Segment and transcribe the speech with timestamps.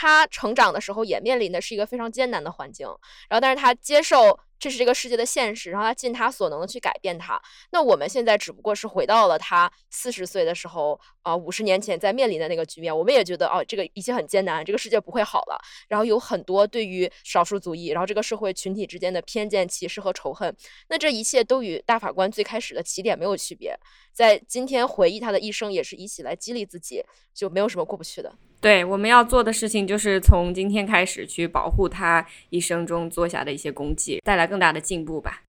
[0.00, 2.86] 他成长的时候也面临的是一个非常艰难的环境，
[3.28, 4.38] 然后但是他接受。
[4.60, 7.40] 这是这个世界的现实，然后他尽他所能的去改变它。
[7.70, 12.98] 那我们现在只不过是回到了他四十岁的时候，啊，五十年前在面临的那个局面。
[12.98, 15.56] 我们也觉得，哦，这个一切很艰难，这个世界不会好了。
[15.86, 20.52] 然后有很多对于少数族裔，然后这个社会群体之间的偏见、歧视和仇恨。
[20.88, 23.78] 那这一切都与大法官最开始的起点没有区别。
[24.18, 27.00] 在今天回忆他的一生，也是一起来激励自己，
[27.32, 28.34] 就没有什么过不去的。
[28.60, 35.44] 对，我们要做的事情就是从今天开始去保护他一生中做下的一些功绩，带来更大的进步吧。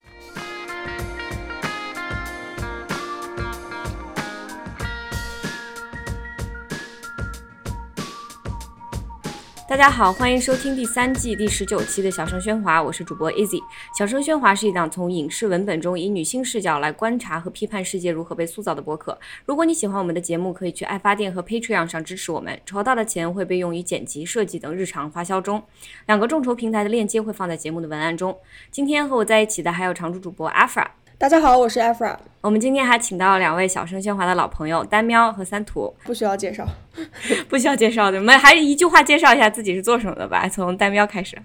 [9.69, 13.61] 大家好，欢迎收听第三季第十九期的小声喧哗，我是主播 Easy。
[13.95, 19.15] 小声喧哗是一档从影视文本中以女性视角来观察和批判世界如何被塑造的播客。
[19.45, 25.63] 如果你喜欢我们的节目，可以去爱发电和 Patreon 上支持我们，筹到的钱会被用于剪辑、设计等日常花销中。
[26.07, 28.35] 两个众筹平台的链接会放在节目的文案中。
[28.71, 30.87] 今天和我在一起的还有常驻主播 Afra。
[31.19, 32.17] 大家好，我是 Efra。
[32.39, 35.93] 我们今天还请到两位小声喧哗的老朋友，丹喵和三图。
[36.05, 36.65] 不需要介绍，
[37.49, 40.47] 不需要介绍的，我们还是一句话介绍一下自己是做什么的吧。
[40.47, 41.37] 从丹喵开始。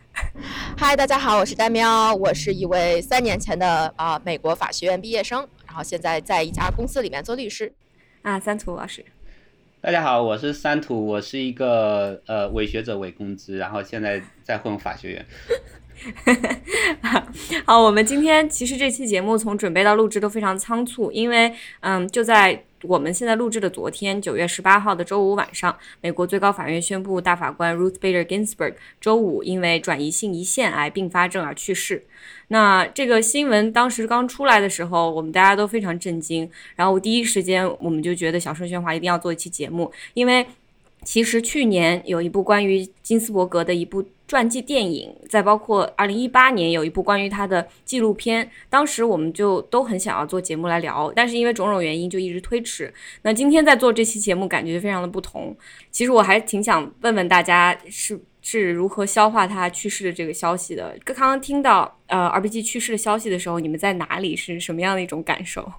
[0.79, 7.73] 嗨，大家好，我是丹喵，我是一位三年前的啊美国法学院毕业生，然后现在在一家公司里面做律师。
[8.23, 9.05] 啊，三图老师。
[9.81, 15.27] 大家好，我是三图，我是一个呃伪学者伪工资，然后现在在混法学院。
[17.65, 32.05] 好，我们今天其实这期节目从准备到录制都非常仓促，因为嗯，就在我们现在录制的昨天，九月十八号的周五晚上，美国最高法院宣布大法官 Ruth Bader Ginsburg 周五因为转移性胰腺癌并发症而去世。
[32.49, 40.47] 那这个新闻当时刚出来的时候，我们大家都非常震惊，然后我第一时间我们就觉得小声喧哗一定要做一期节目，因为
[41.05, 44.05] 其实去年有一部关于金斯伯格的一部。
[44.27, 52.93] 传记电影，再包括二零一八年有一部关于他的纪录片，当时我们就都很想要做节目来聊，但是因为种种原因就一直推迟。
[53.21, 55.55] 那今天在做这期节目，感觉非常的不同。
[55.91, 60.97] 其实我还挺想问问大家，是是如何消化他去世的这个消息的？
[61.05, 64.35] 刚刚听到呃 RBG 去世的消息的时候，你们在哪里？
[64.35, 65.71] 是什么样的一种感受？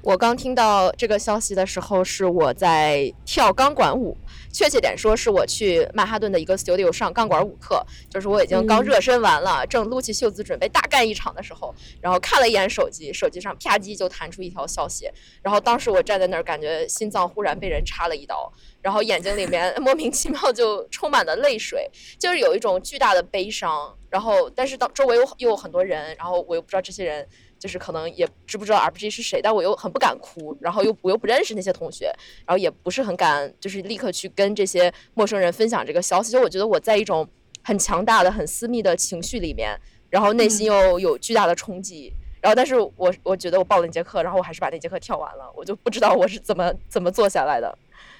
[0.00, 4.16] 我刚听到这个消息的时候，是我在跳钢管舞。
[4.56, 15.10] 确切点说，是我去曼哈顿的一个 studio 上钢管舞课，就是我已经刚热身完了，正撸起袖子准备大干一场的时候，然后看了一眼手机，手机上啪叽就弹出一条消息，
[15.42, 18.50] 然后当时我站在那儿，感觉心脏忽然被人插了一刀，
[18.80, 27.28] 然后眼睛里面 莫名其妙就充满了泪水，就是有一种巨大的悲伤，然后但是当周围又又有很多人，然后我又不知道这些人。
[27.58, 32.06] 就是可能也知不知道 RPG 是谁，但我又很不敢哭，然后又我又不认识那些同学，
[32.46, 36.32] 然后也不是很敢，就是立刻去跟这些陌生人分享这个消息。
[36.32, 37.26] 就我觉得我在一种
[37.62, 39.78] 很强大的、很私密的情绪里面，
[40.10, 42.12] 然后内心又有巨大的冲击。
[42.40, 45.50] 然后，但是我我觉得我报了那节课，然后我还是把那节课跳完了。
[45.56, 47.76] 我就不知道我是怎么怎么做下来的。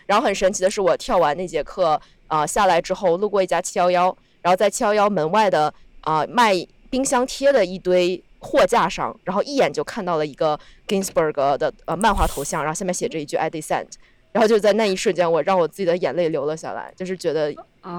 [0.06, 6.54] 然后很神奇的是，我跳完那节课啊下来之后，路过一家七幺幺，然后在七幺幺门外的啊卖
[6.90, 8.20] 冰箱贴的一堆。
[8.38, 13.86] 货架上，然后一眼就看到了一个 Ginsburg 的呃漫画头像，然后下面写着一句 I descend，
[14.32, 17.52] 然后就在那一瞬间，我让我自己的眼泪流了下来，就是觉得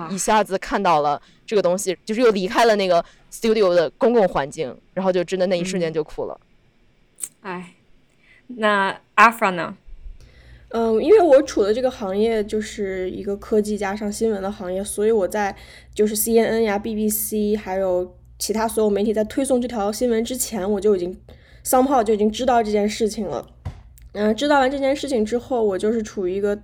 [0.10, 6.40] 一下子看到了这个东西，就是又离开了那个 studio 的公共环境，然后就真的那一瞬间就哭了。
[7.42, 7.74] 哎，
[8.48, 9.76] 那 Afra 呢？
[10.70, 15.56] 嗯，因为我处的这个行业就是一个科技加上新闻的行业，所以我在
[15.94, 18.14] 就是 CNN 呀、BBC 还有。
[18.40, 21.18] 其他所有媒体在推送这条新闻之前，我就已经
[21.64, 23.46] 桑炮就已经知道这件事情了。
[24.14, 26.58] 嗯，知道完这件事情之后，我就是处于一个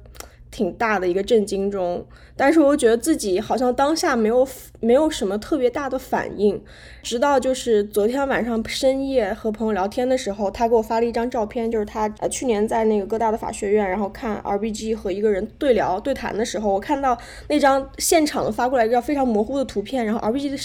[0.54, 2.06] 挺大的一个震惊中。
[2.36, 4.48] 但是我觉得自己好像当下没有
[4.80, 6.60] 没有什么特别大的反应，
[7.04, 17.16] 直到就是昨天晚上深夜和朋友聊天的时候，他给我发了一张照片，就是他呃去年在那个哥大的法学院，然后看 RBG 和一个人对聊对谈的时候，我看到
[17.50, 20.58] 那张现场发过来一张非常模糊的图片，然后 RBG 的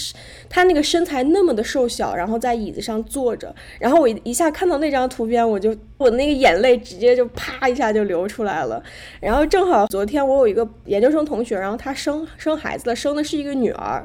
[0.49, 8.81] 他那个身材那么的瘦小，然后在椅子上坐着，然后我一下看到那张图片，我就我那个眼泪直接就啪一下就流出来了，
[9.21, 11.59] 然后正好昨天我有一个研究生同学。
[11.59, 14.03] 然后她生生孩子了，生的是一个女儿，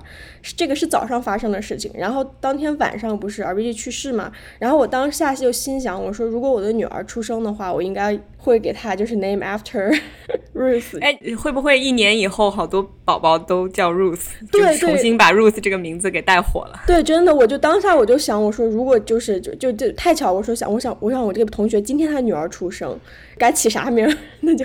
[0.56, 1.90] 这个是早上发生的事情。
[1.94, 4.32] 然后当天晚上不是 RBG 去世嘛？
[4.58, 9.96] 然后我当下就心想，我说如果我的女儿出生的话，我应该会给她就是 name after
[10.54, 11.00] Ruth。
[11.00, 14.26] 哎，会不会一年以后好多宝宝都叫 Ruth？
[14.50, 16.80] 对，重新把 Ruth 这个名字给带火了。
[16.86, 22.98] 对，真的，我就当下我就想，我说如果就是就就就太巧，我说想我想我想我这个同学今天他女儿出生，
[23.38, 24.06] 该起啥名
[24.40, 24.64] 那就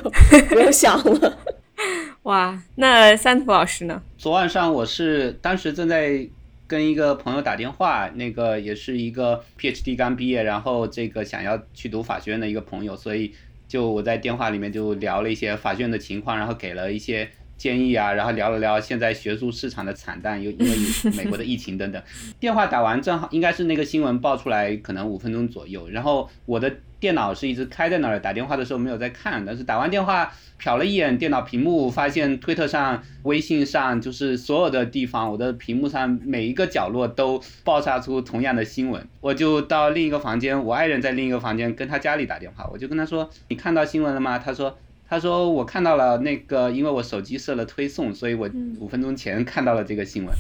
[0.50, 1.38] 不用想了。
[2.24, 4.02] 哇，那三图老师呢？
[4.18, 6.28] 昨晚上我是当时正在
[6.68, 13.34] 跟一个朋友打电话，那个也是一个 PhD 刚毕业，然后这个想要去读法学院的一个朋友，所以
[13.68, 17.30] 就我在电话里面就聊了一些法学院的情况，然后给了一些。
[17.60, 22.02] 建议啊，然后聊了聊现在学术市场的惨淡，又因为有美国的疫情等等。
[22.40, 25.90] 电话打完正好应该是那个新闻爆出来，可能五分钟左右。
[25.90, 39.06] 然后我的电脑是一直开在那儿，打电话的时候没有在看，但是打完电话瞟了一眼电脑屏幕，发现推特上、微信上，就是所有的地方，我的屏幕上每一个角落都爆炸出同样的新闻。
[39.20, 44.78] 我就到另一个房间，我爱人在另一个房间跟他家里打电话，我就跟他说：“你看到新闻了吗？”他说。
[45.10, 48.48] 他说我看到了那个，因为我手机设了推送，所以我
[48.80, 50.34] 五分钟前看到了这个新闻。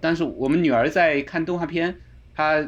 [0.00, 1.94] 但是我们女儿在看动画片，
[2.34, 2.66] 她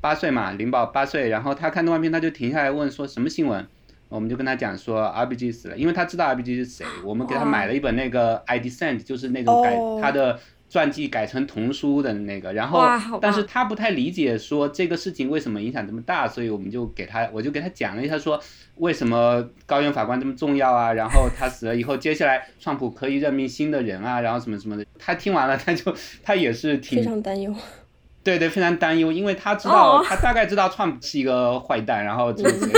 [0.00, 3.64] 八岁嘛，灵宝八岁，然后她看动画片，她就停下来问说什么新闻？
[4.08, 6.84] 我们就跟她讲说 RBG 死了，因为她知道 RBG 是谁。
[7.04, 10.40] 我们给她买了一本那个 I Descend 就是那种改她的。
[10.68, 18.40] 传记改成童书的那个，然后，但是他不太理解说这个事情为什么影响这么大，所以我们就给他，我就给他讲了一下说
[18.76, 27.54] 为什么高院法官这么重要啊，然后他死了以后，接下来川普可以任命新的人啊，然后什么什么的，他听完了他就他也是挺非常担忧，
[28.24, 32.32] 对对，非常担忧，因为他知道他大概知道川普是一个坏蛋，然后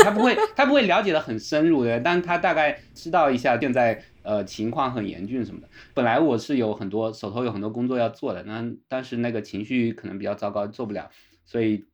[0.04, 4.02] 他不会他不会了解的很深入的，但他大概知道一下现在。
[4.28, 5.70] 呃，情况很严峻什么的。
[5.94, 11.10] 本来我是有很多手头有很多工作要做的，那但是那个情绪可能比较糟糕，做不了，
[11.46, 11.86] 所以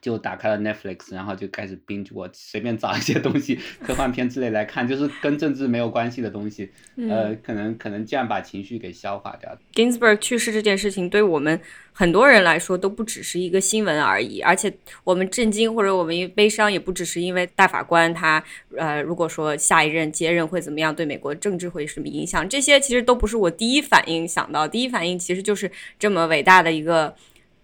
[0.00, 6.70] 就打开了 Netflix，然后就开始 binge，我随便找一些东西，科幻片之类来看，就是跟政治没有关系的东西，
[7.08, 9.56] 呃，可能可能这样把情绪给消化掉。
[9.74, 11.60] Ginsburg 去世这件事情，对我们。
[11.98, 14.70] 很多人来说都不只是一个新闻而已，而且
[15.02, 18.44] 我们震惊或者我们悲伤也不只是因为大法官他
[18.76, 27.16] 呃，如果说下一任接任会怎么样，对美国政治会有什么影响，这些其实都不是我第一反应想到，第一反应其实就是这么伟大的一个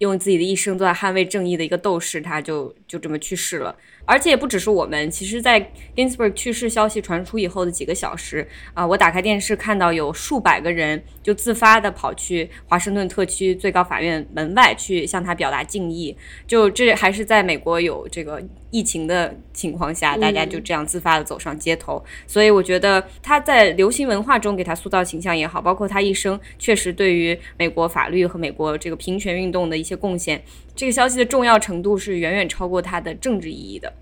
[0.02, 3.74] 用自己的一生都在捍卫正义的一个斗士，他就就这么去世了。
[4.04, 16.16] 而且也不只是我们，其实，在 Ginsburg 去世消息传出以后的几个小时啊，我打开电视看到有数百个人就自发的跑去华盛顿特区最高法院门外去向他表达敬意。
[16.46, 22.02] 就这还是在美国有这个疫情的情况下，大家就这样自发的走上街头。
[22.26, 30.42] 所以我觉得他在流行文化中给他塑造形象也好，包括他一生确实对于美国法律和美国这个平权运动的一些贡献。
[30.74, 33.92] 这个消息的重要程度是远远超过他的政治意义的。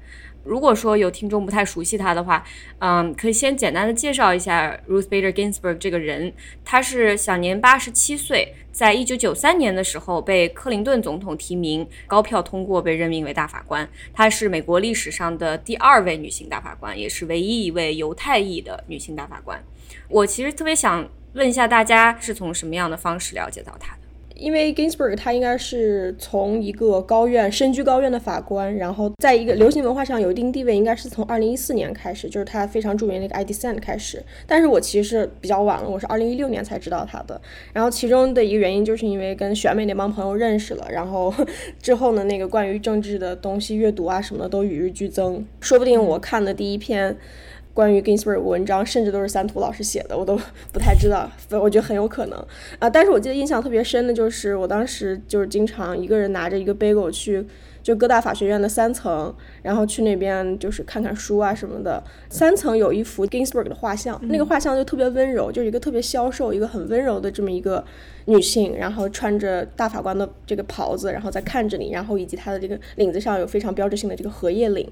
[0.43, 2.43] 如果说有听众不太熟悉他的话，
[2.79, 6.33] 嗯，可以先简单的介绍一下 Ruth Bader Ginsburg 这个人。
[6.65, 13.89] 他是享年八十七岁，在一九九三年的时候被克林顿总统提名，高票通过被任命为大法官。
[14.15, 19.63] 她是美国历史上的第二位女性大法官，也是唯一一位犹太裔的女性大法官。
[20.09, 24.00] 我其实特别想问一下大家，是从什么样的方式了解到她的？
[24.41, 34.23] 因为 Ginsburg 他应该是从一个高院身居高院的法官，然后在一个流行文化上有一定地位，应该是从二零一四年开始，就是他非常著名的那个 I Descent 开始。
[34.47, 37.39] 但是我其实比较晚了，我是二零一六年才知道他的。
[37.75, 41.33] 然后其中的一个原因就是因为跟选美那帮朋友认识了，然后
[41.83, 45.47] 之后呢，那个关于政治的东西阅读啊什么的都与日俱增。
[45.61, 47.15] 说不定我看的第一篇。
[47.81, 50.39] 关于 Ginsburg 文章，甚至都是三图老师写的，我都
[50.71, 52.39] 不太知道，我觉得很有可能
[52.79, 52.91] 啊。
[52.91, 57.43] 但是我记得印象特别深的就是，我当时就是经常一个人拿着一个 bagel 去，
[57.83, 62.05] 就各大法学院的三层，然后去那边就是看看书啊什么的。
[62.29, 67.83] 三层有一幅 Ginsburg 的画像，那个画像就特别温柔，就是一个特别消瘦、一个很温柔的这么一个
[68.27, 74.87] 女性，然后穿着大法官的这个袍子，然后在看着你，然后以及她的这个领子上有非常标志性的这个荷叶领。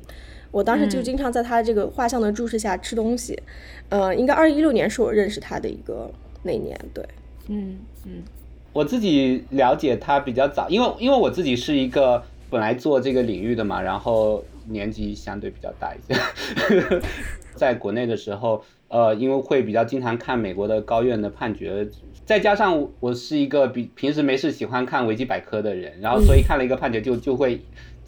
[0.51, 3.39] 我当时就经常在他这个画像的注视下吃东西，
[3.91, 6.11] 呃，应该二零一六年是我认识他的一个
[6.43, 7.05] 那年，对，
[7.49, 8.23] 嗯嗯，
[8.73, 16.19] 我自己了解他比较早，因为因为我自己是一个本来做这个领域的嘛，然后年纪相对比较大一些，
[17.55, 21.87] 在国内的时候，呃，因为会比较经常看美国的高院的判决，
[22.25, 27.61] 再加上我是一个比平时没事喜欢看维基百科的人，然后所以看了一个判决就就会。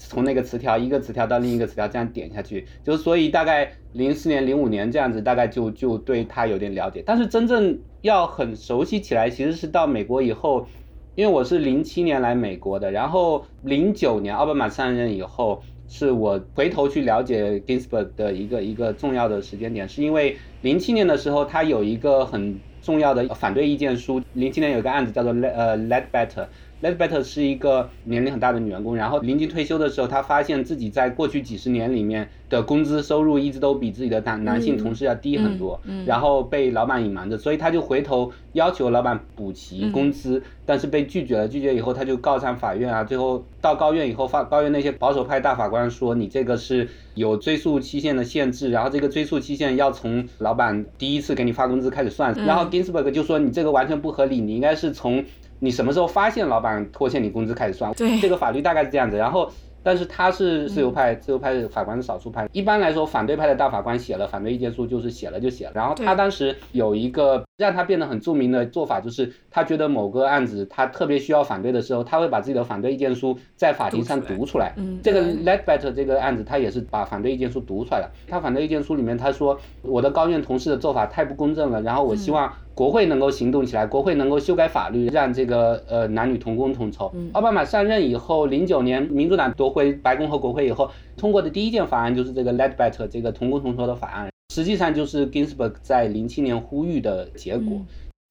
[0.08, 7.02] 从那个词条一个词条到另一个词条这样点下去，就所以大概零四年、零五年这样子，大概就就对他有点了解。
[7.04, 10.66] 但是真正要很熟悉起来，其实是到美国以后，
[11.14, 24.22] 因为我是零七年来美国的，然后零九年奥巴马上任以后，是我回头去了解 Ginsburg 的一个一个重要的时间点，是因为零七年的时候他有一个很重要的反对意见书。
[24.32, 26.46] 零七年有个案子叫做呃 Let Better。
[26.82, 41.48] Ledbetter 是一个年龄很大的女员工，然后临近退休的时候，她发现自己在过去几十年里面的工资收入一直都比自己的男男性同事要低很多，然后被老板隐瞒着，所以她就回头要求老板补齐工资，但是被拒绝了。
[41.48, 55.22] 拒绝以后，她就告上法院啊，最后到高院以后，法高院那些保守派大法官说你这个是有追溯期限的限制，然后这个追溯期限要从老板第一次给你发工资开始算，然后 Ginsburg 就说你这个完全不合理，你应该是从。
[55.60, 57.92] 你什么时候发现老板拖欠你工资开始算？
[57.94, 59.16] 对，这个法律大概是这样子。
[59.16, 59.48] 然后。
[59.82, 62.46] 但是他是自由派，自由派法官是少数派。
[62.52, 65.72] 一般来说，反对派的大法官写了反对意见书，就是写了就写了。
[65.74, 74.74] 然后他当时有一个让他变得很著名的做法，就是他觉得某个案子他特别需要反对的时候，他会把自己的反对意见书在法庭上读出来。
[75.02, 78.10] 这个 Ledbetter 这个案子，他也是把反对意见书读出来了。
[78.28, 87.10] 他反对意见书里面他说，我的高院同事的做法太不公正了，然后我希望国会能够行动起来，国会能够修改法律，让这个呃男女同工同酬。
[87.32, 89.70] 奥巴马上任以后，零九年民主党夺。
[89.70, 97.80] 回白宫和国会以后通过的第一件法案就是这个 Ledbetter 这个同工同酬的法案，实际上就是 Ginsburg 在零七年呼吁的结果。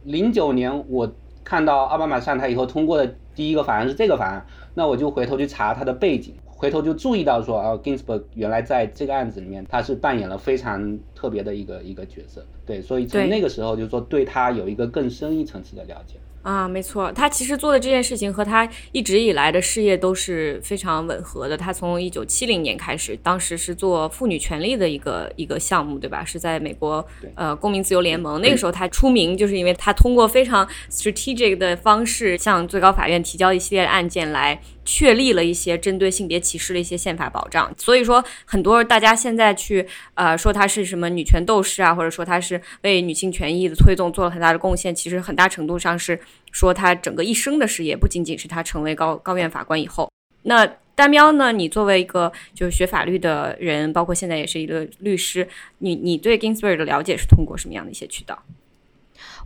[0.03, 1.09] 零九年我
[1.45, 16.15] 看到奥巴马上台以后通过的第一个法案是这个法案，那我就回头去查他的背景，回头就注意到说啊，Ginsburg 原来在这个案子里面他是扮演了非常特别的一个一个角色，对，所以从那个时候就是说对他有一个更深一层次的了解。
[16.41, 21.55] 啊，没错，他其实做的这件事情和他一直以来的事业都是非常吻合的。
[21.55, 26.23] 他从一九七零年开始，当时是做妇女权利的一个一个项目，对吧？
[26.23, 28.41] 是在美国呃公民自由联盟。
[28.41, 34.61] 那个时候他出名，就是因为他通过非常 strategic 的方式向最高法院提交一系列案件来。
[34.91, 46.19] 确立了一些针对性别歧视的一些宪法保障，所以说很多大家现在去呃说他是什么女权斗士啊，或者说他是为女性权益的推动做了很大的贡献，其实很大程度上是
[46.51, 50.11] 说他整个一生的事业，不仅仅是他成为高高院法官以后。
[50.41, 50.65] 那
[50.95, 51.51] 丹喵呢？
[51.51, 58.41] 你作为一个就是学法律的人，包括现在也是一个律师，你你对 Ginsburg 的了解是通过什么样的一些渠道？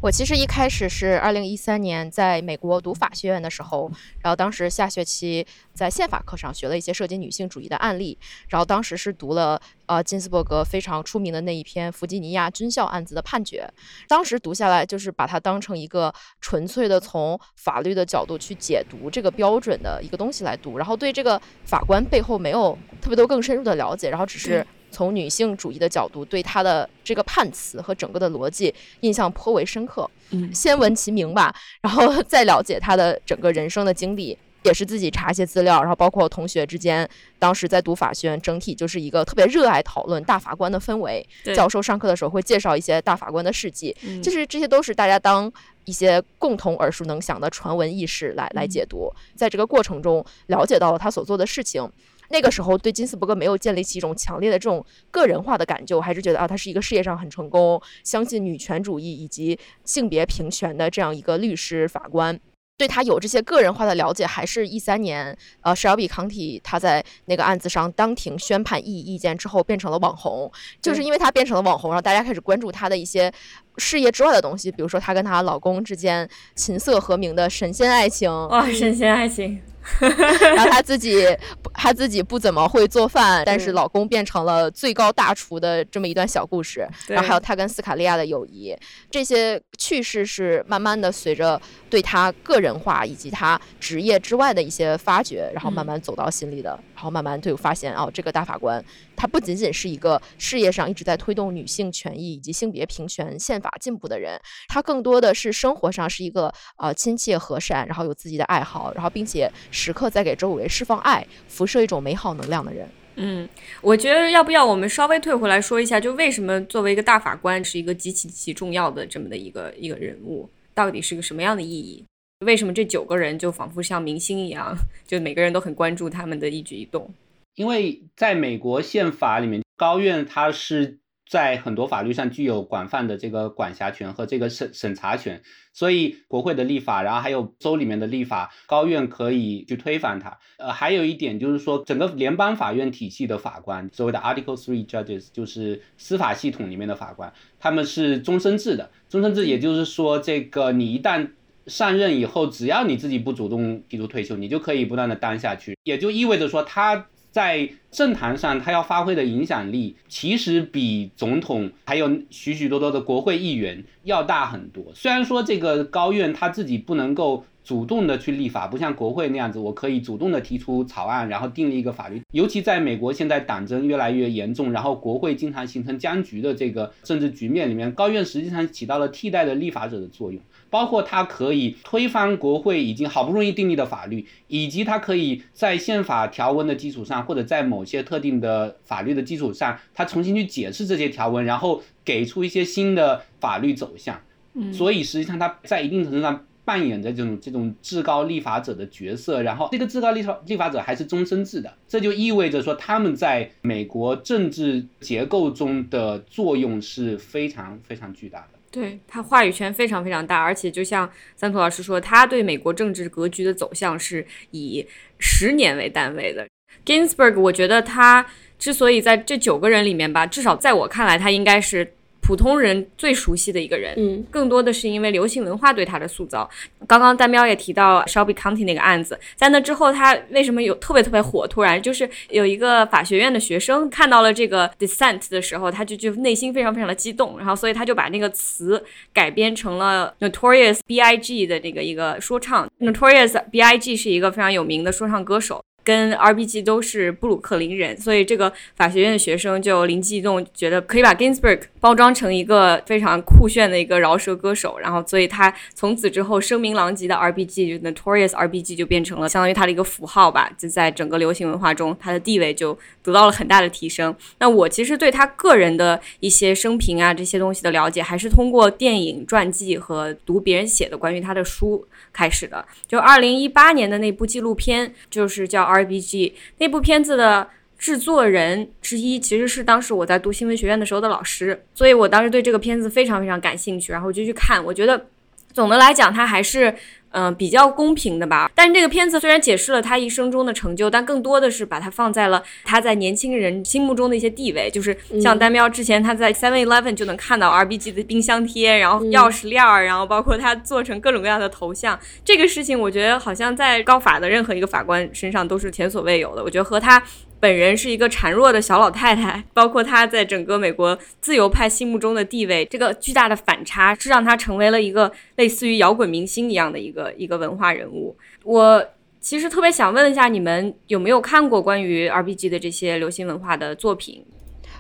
[0.01, 8.17] 我其实一开始是二零一三年在美国读法学院的时候，然后当时下学期在宪法课上学了一些涉及女性主义的案例，
[8.49, 13.67] 然后当时是读了呃金斯伯格非常出名的那一篇弗吉尼亚军校案子的判决，
[14.07, 24.65] 当时读下来就是把它当成一个纯粹的从法律的角度去解读这个标准的一个东西来读，然后对这个法官背后没有特别多更深入的了解，然后只是。
[24.93, 30.09] 从女性主义的角度，对他的这个判词和整个的逻辑印象颇为深刻。
[30.29, 37.07] 嗯，先闻其名吧，然后再了解他的整个人生的经历，也是自己查一些资料，然后包括同学之间，
[37.37, 41.27] 当时在读法学院，整体就是一个特别热爱讨论大法官的氛围。
[41.55, 45.51] 教授上课的时候会介绍一些大法官的事迹，就是这些都是大家当
[45.85, 49.11] 一些共同耳熟能详的传闻轶事来来解读。
[49.35, 51.87] 在这个过程中，了解到了他所做的事情。
[52.33, 62.39] 那个时候对金斯伯格没有建立起一种强烈的这种个人化的感觉，我还是觉得啊，他是一个事业上很成功、相信女权主义以及性别平权的这样一个律师法官。
[62.75, 73.31] 对他有这些个人化的了解，还是一三年，呃，史尔比康体他在那个案子上当庭宣判异议意见之后变成了网红，就是因为他变成了网红，然后大家开始关注他的一些
[73.77, 79.61] 事业之外的东西，比如说他跟他老公之间琴瑟和鸣的神仙爱情，哇，神仙爱情。
[79.99, 81.25] 然后她自己，
[81.73, 86.87] 她自己不怎么会做饭，但是老公变成了最高大厨的这么一段小故事。
[87.07, 88.75] 然后还有她跟斯卡利亚的友谊，
[89.11, 96.79] 这些趣事是慢慢的随着对她个人化以及她职业之外的一些发掘，然后慢慢走到心里的。
[96.95, 98.81] 然后慢慢就发现哦，这个大法官
[99.15, 109.51] 他不仅仅是一个事业上一直在推动女性权益以及性别平权、宪法进步的人，他更多的是生活上是一个呃亲切和善，然后有自己的爱好，然后并且。
[109.71, 112.87] 时刻在给周围释放爱，辐射一种美好能量的人。
[113.15, 113.49] 嗯，
[113.81, 122.05] 我觉得要不要我们稍微退回来说一下，就为什么作为一个大法官是一个极其极其重要的这么的一个一个人物，到底是个什么样的意义？
[122.45, 124.75] 为什么这九个人就仿佛像明星一样，
[125.07, 127.09] 就每个人都很关注他们的一举一动？
[127.55, 130.99] 因为在美国宪法里面，高院它是。
[131.25, 135.41] 在很多法律上具有广泛的这个管辖权和这个审审查权，
[135.71, 140.37] 所以国会的立法，然后还有州里面的立法，高院可以去推翻它。
[140.57, 148.91] 呃，还有一点就是说，整个联邦法院体系的法官，所谓的 Article Three Judges，就是司法系统里面的法官，他们是终身制的。
[149.09, 151.31] 终身制也就是说，这个你一旦
[151.65, 157.07] 上任以后，只要你自己不主动提出退休，你就可以不断的当下去，也就意味着说他。
[157.33, 164.85] 在政坛上他要发挥的影响力，其实比总统还有许许多多的国会议员要大很多。
[164.93, 167.43] 虽然说这个高院他自己不能够。
[167.63, 172.21] 主动的去立法，不像国会那样子，我可以主动的提出草案，然后订立一个法律。
[172.33, 180.41] 尤其在美国现在党争越来越严重，然后国会经常形成僵局的这个政治局面里面，高院实际上起到了替代的立法者的作用，
[180.73, 194.19] 包括它可以推翻国会已经好不容易订立的法律，以及它可以在宪法条文的基础上，或者在某些特定的法律的基础上，它重新去解释这些条文，然后给出一些新的法律走向。
[194.55, 196.43] 嗯，所以实际上它在一定程度上。
[196.65, 208.59] 扮演着这种这种至高立法者的角色，然后这个至高立法立法者还是终身制的，这就意味着说他们在美国政治结构中的作用是非常非常巨大的。
[208.73, 214.83] 对他话语权非常非常大，而且就像三图老师说，他对美国政治格局的走向是以
[215.19, 216.47] 十年为单位的。
[216.83, 218.25] Ginsburg，我觉得他
[218.57, 221.93] 之所以在这九个人里面吧，至少在我看来，他应该是。
[222.23, 226.49] 普通人最熟悉的一个人，嗯，更多的是因为流行文化对他的塑造。
[226.87, 231.45] 刚刚丹喵也提到 Shelby County 那个案子，在那之后，他为什么有特别特别火？
[231.45, 242.69] 突然就是有一个法学院的学生看到了这个 dissent 的时候，他就就内心非常非常的激动，然后所以他就把那个词改编成了 Notorious B.I.G 的那个一个说唱。
[242.79, 245.61] Notorious B.I.G 是一个非常有名的说唱歌手。
[245.83, 264.15] 跟 RBG 都是布鲁克林人，所以这个法学院的学生就灵机一动，觉得可以把 Ginsburg 包装成一个非常酷炫的一个饶舌歌手，然后所以他从此之后声名狼藉的 RBG 就 Notorious RBG 就变成了相当于他的一个符号吧，就在整个流行文化中，他的地位就得到了很大的提升。
[264.39, 272.63] 那我其实对他个人的一些生平啊这些东西的了解，还是通过电影传记和读别人写的关于他的书开始的。
[272.87, 275.72] 就二零一八年的那部纪录片，就是叫。
[275.73, 284.63] R.B.G 那部片子的制作人之一，其实是当时我在读新闻学院的时候的老师，所以我当时对这个片子非常非常感兴趣，然后就去看。
[284.63, 285.07] 我觉得
[285.51, 286.73] 总的来讲，它还是。
[287.13, 288.51] 嗯，比较公平的吧。
[288.53, 294.69] 但是这个片子虽然解释了他一生中的成就，但更多的是把它放在了他在年轻人心目中的一些地位。
[294.69, 301.99] 就是像丹喵之前他在 Seven Eleven 就能看到 RBG 的冰箱贴，然后钥匙链儿，然后包括他做成各种各样的头像。
[302.25, 306.43] 这个事情我觉得好像在高法的任何一个法官身上都是前所未有的。
[306.43, 307.01] 我觉得和他。
[307.43, 318.15] 本人是一个孱弱的小老太太，包括她在整个美国自由派心目中的地位，这个巨大的反差是让她成为了一个类似于摇滚明星一样的一个一个文化人物。
[318.45, 318.81] 我
[319.19, 324.23] 其实特别想问一下，你们有没有看过关于 R.B.G 的这些流行文化的作品？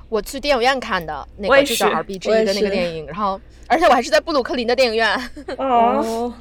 [0.07, 5.19] 我去电影院看的，那个是叫 R.B.G 的那个电影，然后而且我还是在布鲁克林的电影院。
[5.57, 6.33] 哦。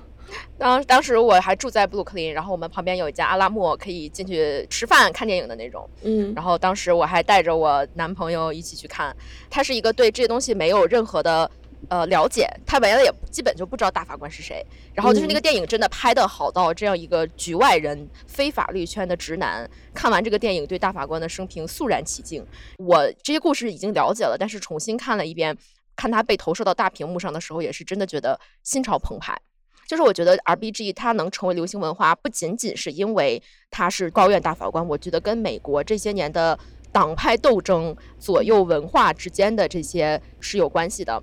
[0.58, 5.88] 当当时我还住在布鲁克林，然后我们旁边有一家阿拉莫，可以进去吃饭、看电影的那种。
[6.02, 9.14] 嗯，然后当时我还带着我男朋友一起去看。
[9.50, 11.50] 他是一个对这些东西没有任何的
[11.88, 14.64] 呃了解，他原来也基本就不知道大法官是谁。
[14.94, 22.46] 然后就是那个电影真的拍的好到这样一个局外人、非法律圈的直男看完这个电影，对大法官的生平肃然起敬。
[22.78, 25.56] 我这些故事已经了解了，但是重新看了一遍，
[25.96, 29.38] 看他被投射到大屏幕上的时候，也是真的觉得心潮澎湃。
[29.92, 36.58] 就是我觉得 R B G 它能成为流行文化，不仅仅是因为它是高院大法官，我觉得跟美国这些年的
[36.90, 41.22] 党派斗争左右文化之间的这些是有关系的。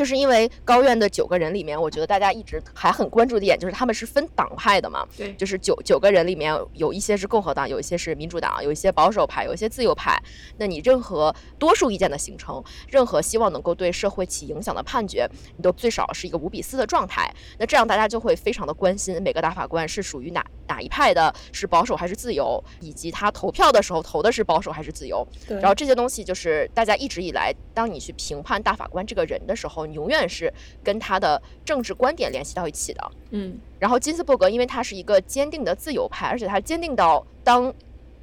[0.00, 5.06] 就是因为高院的九个人里面，我觉得大家一直还很关注的一点就是他们是分党派的嘛。
[5.14, 10.18] 对，就是九九个人里面有一些是共和党，有一些是民主党，有一些保守派，有一些自由派。
[10.56, 17.30] 那你任何多数意见的形成，任何希望能够对社会起影响的判决，你都最少是一个五比四的状态。
[17.58, 25.28] 那这样大家就会非常的关心每个大法官是属于哪哪一派的，是保守还是自由，以及他投票的时候投的是保守还是自由。
[25.46, 29.89] 然后这些东西就是大家一直以来，当你去评判大法官这个人的时候。
[29.92, 33.58] 永远是跟他的政治观点联系到一起的，嗯。
[33.78, 37.72] 然后金斯伯格，因为他是一个坚定的自由派，而且他坚定到当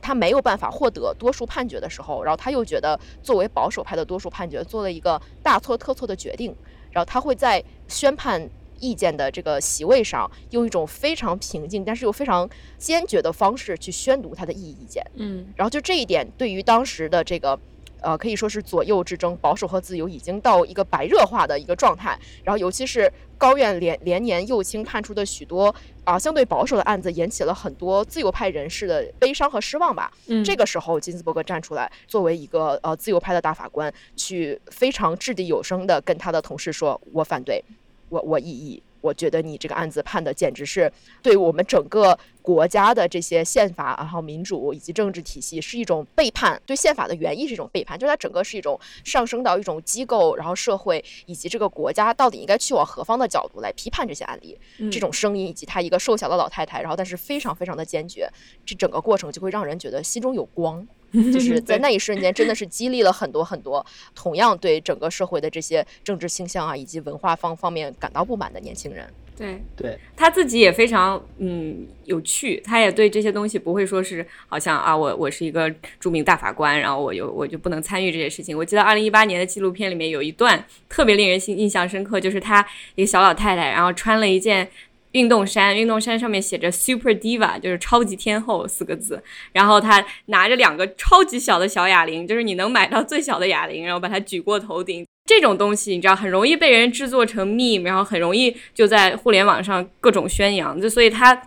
[0.02, 6.56] 他没有办法获得多数判决的时候，然后他又觉得作为保守派的多数判决做了一个大错特错的决定，
[6.92, 8.48] 然后他会在宣判
[8.80, 15.48] 意见的这个席位上，用一种非常平静但是又非常坚决的方式去宣读他的异议意见，嗯。
[15.56, 17.60] 然后就这一点，对于当时的这个。
[18.02, 22.18] 呃，可以说是左右之争，保守和自由已经到一个白热化的一个状态。
[22.44, 30.12] 然后，尤其是高院连连年右倾判出的许多啊相对保守的案子，引起了很多自由派人士的悲伤和失望吧。
[30.28, 37.64] 嗯，这个时候金斯伯格站出来，作为一个呃自由派的大法官，去非常掷地有声的跟他的同事说：“我反对，
[38.10, 54.58] 我我异议，我觉得你这个案子判的简直是对我们整个。”国家的这些宪法，然后民主以及政治体系是一种背叛，对宪法的原意是一种背叛，就是它整个是一种上升到一种机构，然后社会以及这个国家到底应该去往何方的角度来批判这些案例，
[54.90, 58.32] 这种声音以及她一个瘦小的老太太，然后但是非常非常的坚决，
[58.66, 60.88] 这整个过程就会让人觉得心中有光。
[61.12, 69.06] 就是在那一瞬间，真的是激励了很多很多同样对整个社会的这些政治倾向啊，以及文化方方面感到不满的年轻人。
[69.38, 78.58] 对对，他自己也非常嗯有趣，他也对这些东西不会说是好像啊，我我是一个著名大法官，然后我有我就不能参与这些事情。
[78.58, 84.68] 我记得二零一八年的纪录片里面有一段特别令人印印象深刻，就是他一个小老太太，然后穿了一件。
[85.14, 89.24] 运动衫，运动衫上面写着 “Super Diva”，就是超级天后四个字。
[89.54, 95.08] 然后她拿着两个超级小的小哑铃，就是你能买到最小的哑铃，然后把它举过头顶。
[95.28, 100.82] 这种东西你知道很容易被人制作成 meme，然后很容易就在互联网上各种宣扬。
[100.82, 101.40] 就所以他。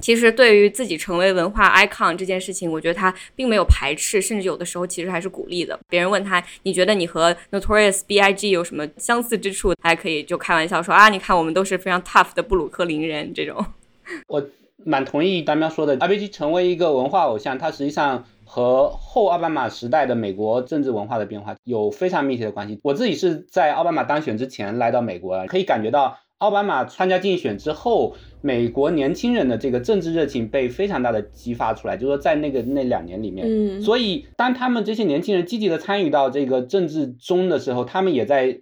[0.00, 5.76] 其实对于自己成为文化 icon 这件事情，我觉得他并没有排斥，甚至有的时候其实还是鼓励的。
[5.88, 9.74] 别人问他，你觉得你和 Notorious B.I.G 有什么相似之处？
[9.82, 13.66] 还可以就开玩笑说啊，你看我们都是非常 tough 的布鲁克林人这种。
[14.28, 14.40] 我
[14.84, 22.80] 蛮同意丹喵说的，R.B.G 成为一个文化偶像，它实际上和后奥巴马时代的美国政治文化的变化有非常密切的关系。
[22.82, 26.18] 我自己是在奥巴马当选之前来到美国，可以感觉到。
[26.38, 38.60] 奥巴马参加竞选之后，美国年轻人的这个政治热情被非常大的激发出来，就是说在那个那两年里面，嗯，所以当他们这些年轻人积极的参与到这个政治中的时候，他们也在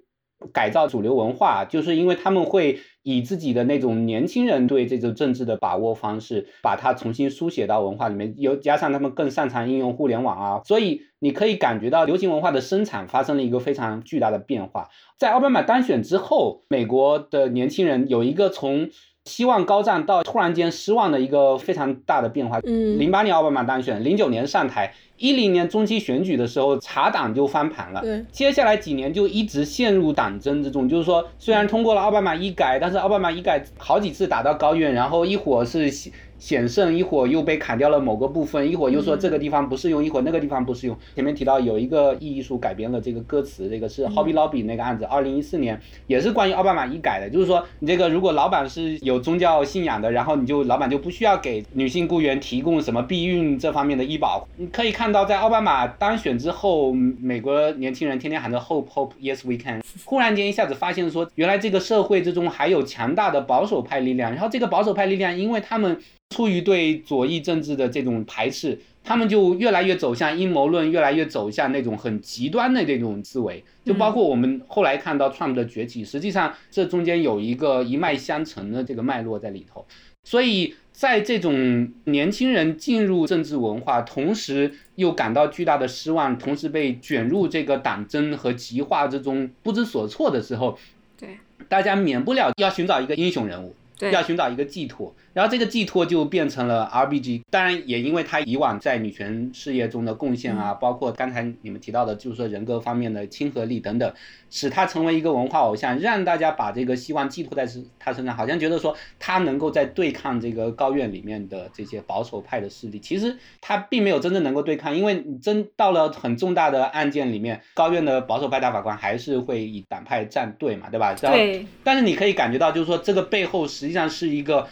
[0.53, 2.79] 改造主流文化，就是因为他们会。
[3.09, 14.89] 以自己的那种年轻人对这种政治的把握方式，把它重新书写到文化里面，又加上他们更擅长应用互联网啊，所以你可以感觉到流行文化的生产发生了一个非常巨大的变化。
[15.17, 18.91] 在奥巴马当选之后，美国的年轻人有一个从
[19.25, 22.59] 希望高涨到突然间失望的一个非常大的变化。
[22.65, 24.93] 嗯，零八年奥巴马当选，零九年上台。
[25.19, 28.01] 一零年中期选举的时候，查党就翻盘了。
[28.01, 30.89] 对，接下来几年就一直陷入党争之中。
[30.89, 35.91] 就是说，虽然通过了奥巴马医改，但是奥巴马医改好几次打到高院，然后一会儿是。
[36.39, 40.95] 险胜一会儿又被砍掉了某个部分，一会儿又说这个地方不适用，一会儿那个地方不适用。
[41.15, 54.47] 前面提到有一个艺术改编了这个歌词，这个是 Hobby Lobby 那个案子，二零一四年也是关于奥巴马医改的，就是说你这个如果老板是有宗教信仰的，然后你就老板就不需要给女性雇员提供什么避孕这方面的医保。
[54.59, 65.99] 你可以看到，在奥巴马当选之后，美国年轻人天天喊着 Hope Hope Yes We Can，忽然间一下子发现说，原来这个社会之中还有强大的保守派力量，然后这个保守派力量，因为他们。
[66.31, 73.63] 出于对左翼政治的这种排斥，他们就越来越走向阴谋论，越来越走向那种很极端的这种思维。
[73.85, 79.87] 就包括我们后来看到 Trump 的崛起，实际上这中间有一个一脉相承的这个脉络在里头。
[80.25, 90.79] 所以在这种年轻人进入政治文化，同时又感到巨大的失望，同时被卷入这个党争和极化之中不知所措的时候，
[91.19, 91.37] 对
[91.69, 93.77] 大家免不了要寻找一个英雄人物，
[94.11, 95.15] 要寻找一个寄托。
[95.37, 104.11] 然后这个寄托就变成了 RBG，当然也因为他以往在女权事业中的贡献啊，包括刚才你们提到的，就是说人格方面的亲和力等等，
[104.49, 107.69] 使他成为一个文化偶像，让大家把这个希望寄托在
[107.99, 112.99] 他身上，好像觉得说他能够在对抗这个高院里面的这些保守派的势力。
[112.99, 121.13] 其实他并没有真正能够对抗，因为你真到了很重大的案件里面，高院的保守派大法官还是会以党派站队嘛，对吧？
[121.13, 121.67] 对。
[121.85, 124.67] 但是你可以感觉到，就是说这个背后实际上是一个。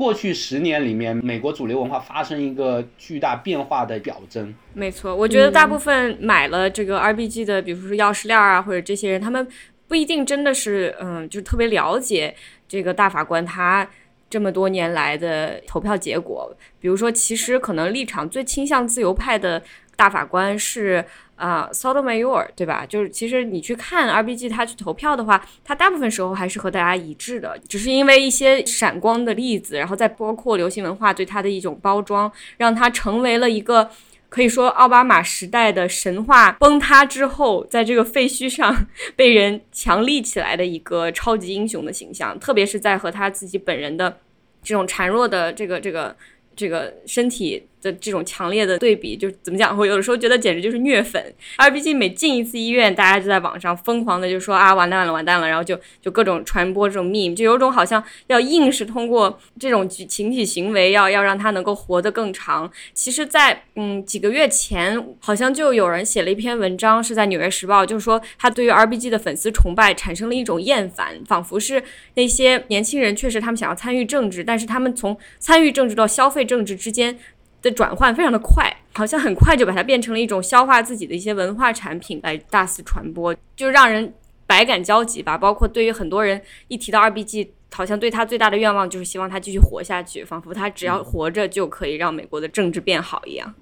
[0.00, 4.54] 过去十年里面，美国主流文化发生一个巨大变化的表征。
[4.72, 9.46] 没错，我觉得大部分买了这个 RBG 的，比如说钥匙链啊，或者这些人，他们
[9.86, 12.34] 不一定真的是，嗯，就特别了解
[12.66, 13.86] 这个大法官他
[14.30, 16.50] 这么多年来的投票结果。
[16.80, 19.62] 比如说，其实可能立场最倾向自由派的
[19.96, 21.04] 大法官是。
[21.40, 22.84] 啊，Sotomayor，对吧？
[22.86, 33.90] 就是其实你去看 RBG 他去投票的话，他大部分时候还是和大家一致的，只是因为一些闪光的例子，然后再包括流行文化对他的一种包装，让他成为了一个
[34.28, 42.38] 可以说奥巴马时代的神话崩塌之后，在这个废墟上 被人强立起来的一个超级英雄的形象。
[42.38, 44.18] 特别是在和他自己本人的
[44.62, 46.14] 这种孱弱的这个这个
[46.54, 49.76] 这个身体的这种强烈的对比，就怎么讲？
[49.76, 51.22] 我有的时候觉得简直就是虐粉。
[51.58, 62.70] RBG 每进一次医院，大家就在网上疯狂的就说啊，完蛋了，完蛋了，然后就就各种传播这种 meme，就有种好像要硬是通过这种群体行为，要要让他能够活得更长。
[62.92, 71.82] 其实，在嗯几个月前，好像就有人写了一篇文章，是在《纽约时报》，就是说他对于 RBG 的粉丝崇拜产生了一种厌烦，仿佛是
[72.14, 77.18] 那些年轻人确实他们想要参与政治，但是他们从参与政治到消费政治之间。
[77.62, 84.12] 的转换非常的快，好像很快就把它变成了一种消化自己的一些文化产品来大肆传播，就让人
[84.46, 85.36] 百感交集吧。
[85.36, 93.54] 包括对于很多人一提到 RBG，好像对他最大的愿望就是希望他继续活下去，仿佛他只要活着就可以让美国的政治变好一样。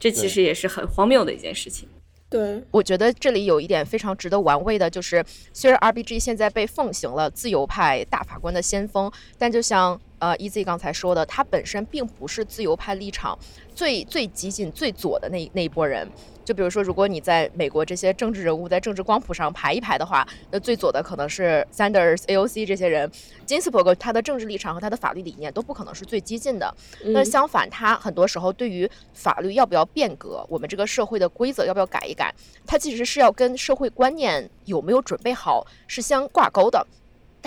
[0.00, 1.88] 这其实也是很荒谬的一件事情。
[2.28, 10.00] 对，我觉得这里有一点非常值得玩味的，就是虽然 RBG 现在被奉行了自由派大法官的先锋，但就像。
[10.18, 13.38] 呃，EZ 刚才说的，他本身并不是自由派立场
[13.74, 16.08] 最最激进、最左的那那一波人。
[16.44, 23.10] 就比如说，如果你在美国这些政治人物在政治光谱上排一排的话，那最左的可能是 Sanders、AOC 这些人。
[23.44, 26.74] 金斯伯格他的政治立场和他的法律理念都不可能是最激进的。
[27.04, 32.34] 那相反，他很多时候对于法律要不要变革，我们这个社会的规则要不要改一改，
[32.66, 36.86] 他其实是要跟社会观念有没有准备好是相挂钩的。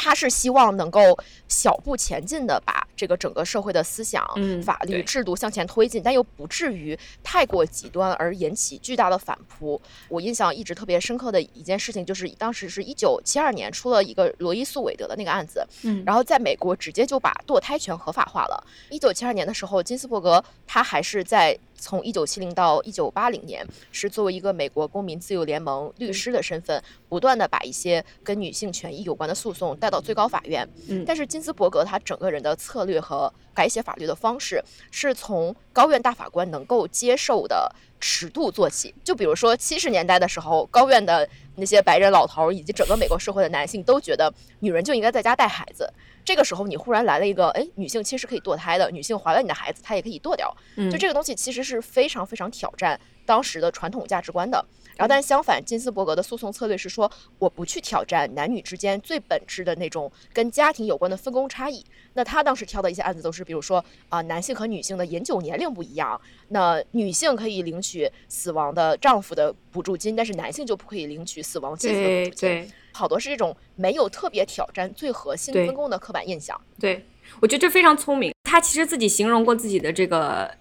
[0.04, 1.16] 他是希望能够
[1.48, 4.26] 小步前进的，把这个整个社会的思想、
[4.64, 9.80] 法律制度向前推进，但又不至于太过极端而引起巨大的反扑。
[10.10, 15.64] 我印象一直特别深刻的一件事情，就是当时是一九七二年出了一个罗伊诉韦德的那个案子，
[16.04, 18.64] 然后在美国直接就把堕胎权合法化了。
[18.90, 21.56] 一九七二年的时候，金斯伯格他还是在。
[21.82, 30.66] 从一九七零到一九八零年，是作为一个美国公民自由联盟律师的身份，不断的把一些跟女性权益有关的诉讼带到最高法院。
[30.88, 38.94] 嗯，但是金斯伯格他整个人的策略和改写法律的方式，是从高院大法官能够接受的尺度做起。
[39.04, 41.28] 就比如说七十年代的时候，高院的
[41.62, 45.88] 那些白人老头以及整个美国社会的男性都觉得女人就应该在家带孩子。
[46.26, 50.52] 这个时候，你忽然来了一个，哎，女性其实可以堕胎的，女性怀了你的孩子，她也可以堕掉。
[50.92, 54.64] 就这个东西其实是非常非常挑战当时的传统价值观的。
[55.02, 61.84] 然后，但是相反，金斯伯格的诉讼策略是说，我不去挑战男女之间最本质的那种跟家庭有关的分工差异。
[62.14, 72.72] 那他当时挑的一些案子都是，比如说啊，男性和女性的饮酒年龄不一样，那女性可以领取死亡的丈夫的补助金，但是男性就不可以领取死亡妻子的补助金。
[72.94, 76.62] 好多是这种没有特别挑战最核心分工的刻板印象。
[76.80, 77.04] 对，
[77.42, 78.32] 我觉得这非常聪明。
[78.44, 80.54] 他其实自己形容过自己的这个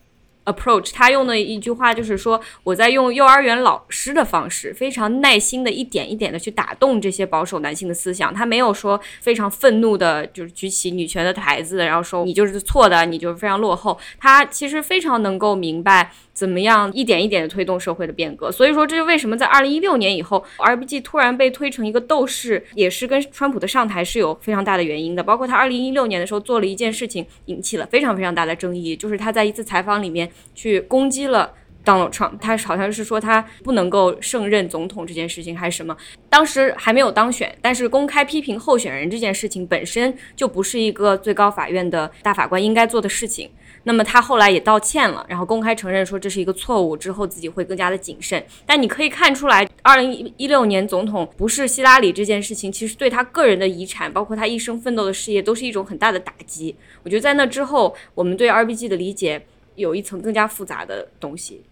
[0.44, 8.32] approach，他用的一句话就是说，我在用幼儿园老师的方式，非常耐心的一点一点的去打动这些保守男性的思想。
[8.32, 13.98] 他没有说非常愤怒的，就是举起女权的牌子，然后说你就是错的，你就是非常落后。
[14.18, 16.12] 他其实非常能够明白。
[16.32, 18.50] 怎么样一点一点的推动社会的变革？
[18.50, 25.22] 所以说，这就为什么在二零一六年以后，RBG 突然被推成一个斗士，也是跟川普的上台是有非常大的原因的。
[25.22, 31.52] 包括他二零一六年的时候做了一件事情，引起了非常非常大的争议，就是他在一次采访里面去攻击了
[31.84, 35.96] Donald Trump，他好像是说他不能够胜任总统这件事情还是什么，
[36.28, 43.50] 当时还没有当选，但是公开批评候选人这件事情本身就不是一个最高法院的大法官应该做的事情。
[43.84, 48.44] 那么他后来也道歉了，然后公开承认说这是一个错误，之后自己会更加的谨慎。
[48.66, 56.76] 但你可以看出来，二零一六年总统不是希拉里这件事情，其实对他个人的遗产，包括他一生奋斗的事业，都是一种很大的打击。
[57.02, 59.44] 我觉得在那之后，我们对 RBG 的理解
[59.76, 61.62] 有一层更加复杂的东西。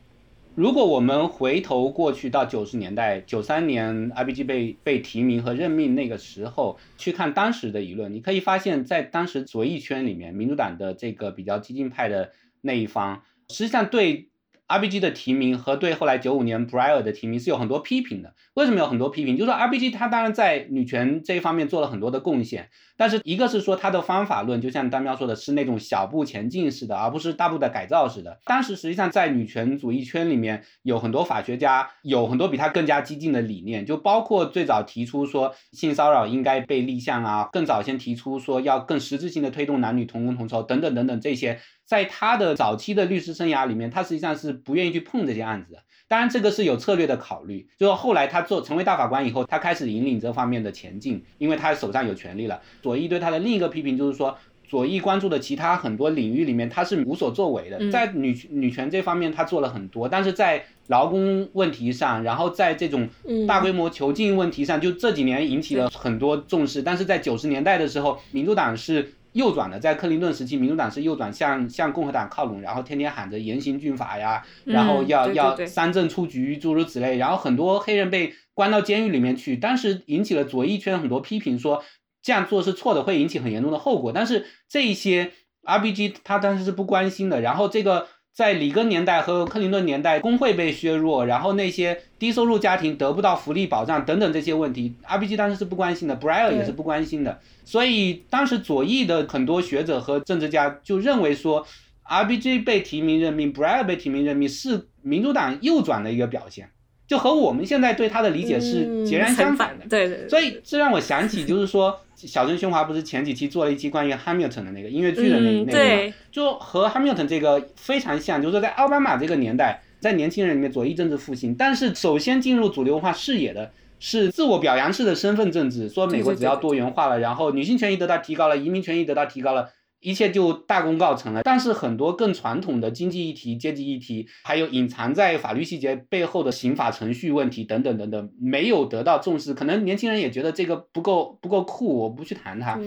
[0.59, 14.31] 如果我们回头过去到九十年代，九三年 IBG 被被提名和任命那个时候，去看当时的舆论，你可以发现，在当时左翼圈里面，民主党的这个比较激进派的那一方，实际上对。
[14.71, 18.35] RBG 的提名和对后来九五年 Brier 的提名是有很多批评的。
[18.53, 19.35] 为什么有很多批评？
[19.35, 28.41] 就是说 RBG 他当然在女权这一方面做了很多的贡献，但是一个是说他的方法论，就像丹喵说的是那种小步前进式的，而不是大步的改造式的。
[28.45, 41.61] 当时实际上在女权主义圈里面有很多法学家，有很多比他更加激进的理念，就包括最早提出说性骚扰应该被立项啊，更早先提出说要更实质性的推动男女同工同酬等等等等这些。
[41.87, 45.79] 在他的早期的律师生涯里面，他实际上是不愿意去碰这些案子的。
[46.09, 47.69] 当然，这个是有策略的考虑。
[47.79, 52.61] 就是后来他做成为大法官以后，他开始引领这方面的前进，因为他手上有权利了。
[52.83, 57.91] 左翼对他的另一个批评就是说，左翼关注的其他很多领域里面，他是无所作为的。
[57.91, 63.07] 在女女权这方面，他做了很多，但是在劳工问题上，然后在这种
[63.47, 66.81] 大规模囚禁问题上，就这几年引起了很多重视。
[66.81, 69.13] 但是在九十年代的时候，民主党是。
[69.39, 81.85] 右转的，在克林顿时期，民主党是右转向向共和党靠拢，然后天天喊着严刑峻法呀，然后要要三证出局，诸如此类，然后很多黑人被关到监狱里面去，当时引起了左翼圈很多批评，说
[82.21, 84.13] 这样做是错的，会引起很严重的后果。
[84.13, 85.31] 但是这一些
[85.63, 88.09] RBG 他当时是不关心的，然后这个。
[88.39, 97.41] 在里根年代和克林顿年代，工会被削弱，然后那些低收入家庭得不到福利保障等等这些问题，RBG 当时是不关心的 b r i e r 也是不关心的。
[97.65, 101.67] 所以当时左翼的很多学者和政治家就认为说
[102.09, 106.71] ，RBG 被提名任命 b r i e r 被提名任命是民主党右转的一个表现，
[107.09, 109.85] 就和我们现在对他的理解是截然相反的。
[109.89, 110.29] 对对。
[110.29, 111.99] 所以这让我想起，就是说。
[112.19, 129.71] 小镇喧哗不是前几期做了一期关于 Hamilton 的那个音乐剧的那那个，就和 Hamilton 这个非常像，就是说在奥巴马这个年代，在年轻人里面左翼政治复兴，但是首先进入主流文化视野的是自我表扬式的身份政治，说美国只要多元化了，然后女性权益得到提高了，移民权益得到提高了。
[130.01, 139.53] 一切就大功告成了，但是很多更传统的经济议题、阶级议题，还有隐藏在法律细节背后的刑法程序问题等等等等，没有得到重视。
[139.55, 142.79] 可能年轻人也觉得这个不够不够酷，我不去谈它。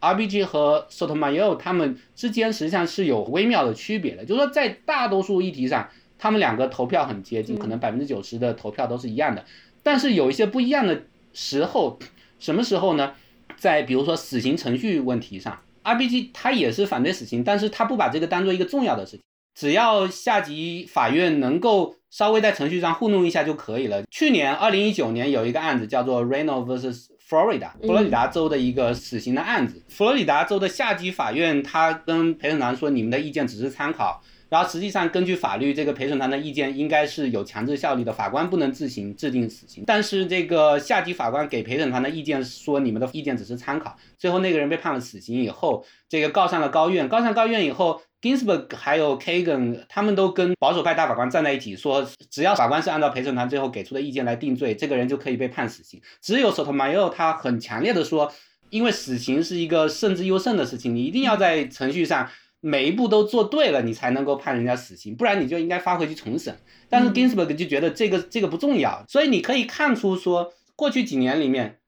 [0.00, 5.88] RBG 和 Sotomayor 他们之间实际上是有微妙的区别的，就是说在大多数议题上，
[6.18, 9.44] 他们两个投票很接近，可能百分之九十的投票都是一样的。
[9.82, 11.02] 但是有一些不一样的
[11.34, 11.98] 时候，
[12.38, 13.12] 什么时候呢？
[13.56, 15.58] 在比如说死刑程序问题上。
[15.86, 19.20] RBG 他也是反对死刑，但是他不把这个当做一个重要的事情，
[19.54, 24.02] 只要下级法院能够稍微在程序上糊弄一下就可以了。
[24.10, 34.20] 去年二零一九年有一个案子叫做 Reno vs Florida，佛罗里达州的一个死刑的案子，佛罗里达州的下级法院他跟陪审团说，你们的意见只是参考。
[34.48, 39.82] 然后实际上，根据法律，这个陪审团的意见应该是有强制效力的，法官不能自行制定死刑。
[39.84, 43.96] 但是这个下级法官给陪审团的意见说，你们的意见只是参考。
[44.16, 56.00] 最后那个人被判了死刑以后，这个告上了高院，告上高院以后，Ginsburg 还有 Kagan 他们都跟保守派大法官站在一起，说只要法官是按照陪审团最后给出的意见来定罪，这个人就可以被判死刑。
[56.22, 58.32] 只有 Sotomayor 他很强烈的说，
[58.70, 62.28] 因为死刑是一个慎之又慎的事情，你一定要在程序上。
[62.60, 66.56] 每一步都做对了，你才能够判人家死刑，不然你就应该发回去重审。
[66.88, 71.78] 但是 Ginsburg 就觉得这个这个不重要，所以你可以看出说，过去几年里面，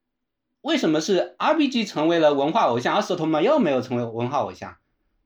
[0.61, 4.77] 为什么是 RBG 成为了文化偶像，而 Sotomayor 没有成为文化偶像，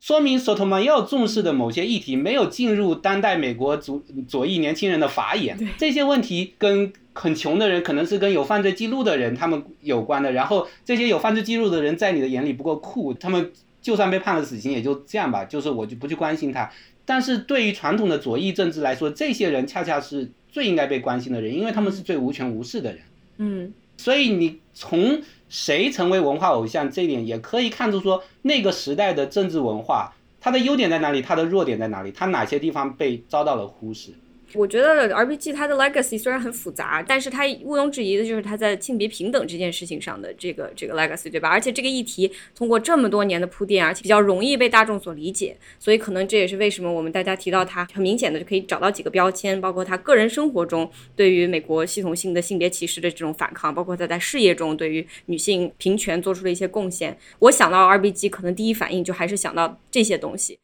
[0.00, 5.58] 说明 Sotomayor 重视的某些议题没有进入当代美国左左翼年轻人的法眼。
[5.76, 13.52] 这些问题跟很穷的人，可能是跟有犯罪记录的人他们有关的，然后这些有犯罪记录的人在你的眼里不够酷，他们。
[13.82, 15.44] 就算被判了死刑，也就这样吧。
[15.44, 16.70] 就是我就不去关心他。
[17.04, 23.02] 但是对于传统的左翼政治来说，这些人恰恰是最应该被关心的人，因为他们是最无权无势的人。
[23.38, 34.12] 嗯，所以你从谁成为文化偶像这一点，也可以看出说那个时代的政治文化，它的优点在哪里，它的弱点在哪里，它哪些地方被遭到了忽视。
[34.54, 41.48] 我觉得 R B G 它的 legacy 虽然很复杂，但是它毋庸置疑的就是它在性别平等这件事情上的这个这个 legacy，对吧？
[41.48, 57.16] 而且这个议题通过这么多年的铺垫，而且比较容易被大众所理解，所以可能这也是为什么我们大家提到它，很明显的就可以找到几个标签，包括他个人生活中对于美国系统性的性别歧视的这种反抗，包括他在事业中对于女性平权做出的一些贡献。
[57.38, 60.58] 我想到 R B G，可能第一反应就还是想到这些东西。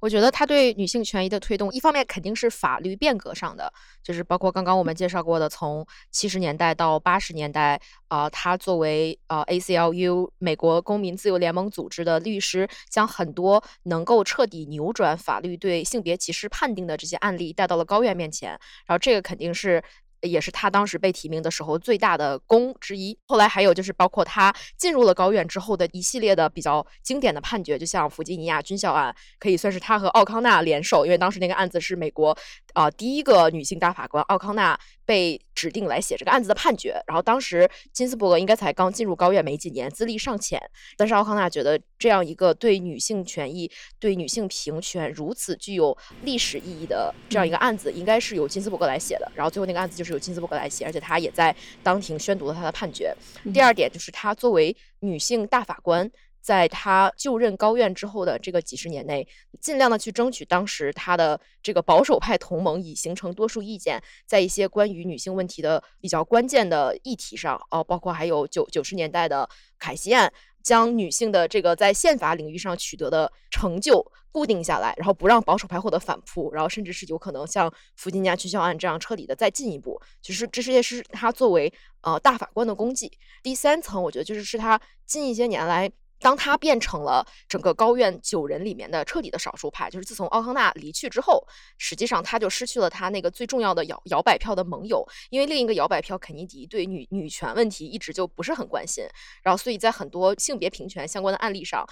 [0.00, 18.50] 我觉得他对女性权益的推动，一方面肯定是法律变革上的，就是包括刚刚我们介绍过的，从七十年代到八十年代，啊，他作为呃 ACLU 美国公民自由联盟组织的律师，将很多能够彻底扭转法律对性别歧视判定的这些案例带到了高院面前，
[18.86, 19.82] 然后这个肯定是。
[20.26, 23.16] 也是他当时被提名的时候最大的功之一。
[23.26, 32.36] 后来还有就是包括他进入了高院之后的一系列的比较经典的判决，就像弗吉尼亚军校案，可以算是他和奥康纳联手，因为当时那个案子是美国
[32.74, 34.78] 啊第一个女性大法官奥康纳。
[35.06, 40.60] 被指定来写这个案子的判决，然后当时金斯伯格应该才刚进入高院没几年，资历尚浅，
[40.96, 49.32] 但是奥康纳觉得这样一个对女性权益、对女性平权如此具有历史意义的这样一个案子，应该是由金斯伯格来写的。
[49.34, 53.14] 然后最后那个案子就是由金斯伯格来写，而且他也在当庭宣读了他的判决。
[53.54, 56.10] 第二点就是他作为女性大法官。
[56.46, 59.26] 在他就任高院之后的这个几十年内，
[59.60, 70.32] 尽量的去争取当时他的这个保守派同盟，已形成多数意见，在一些关于女性问题的比较关键的议题上，哦，包括还有九九十年代的凯西案，
[70.62, 83.10] 将女性的这个在宪法领域上取得的成就固定下来，然后不让保守派获得反扑，然后甚至是有可能像弗吉尼亚军校案这样彻底的再进一步，就是这些是他作为呃大法官的功绩。
[83.42, 85.90] 第三层，我觉得就是是他近一些年来。
[86.18, 91.46] 当他变成了整个高院九人里面的彻底的少数派，就是自从奥康纳离去之后，
[91.78, 99.04] 实际上他就失去了他那个最重要的摇摇摆票的盟友，因为另一个摇摆票肯尼迪对女女权问题一直就不是很关心，
[99.42, 101.86] 然后所以在很多性别平权相关的案例上，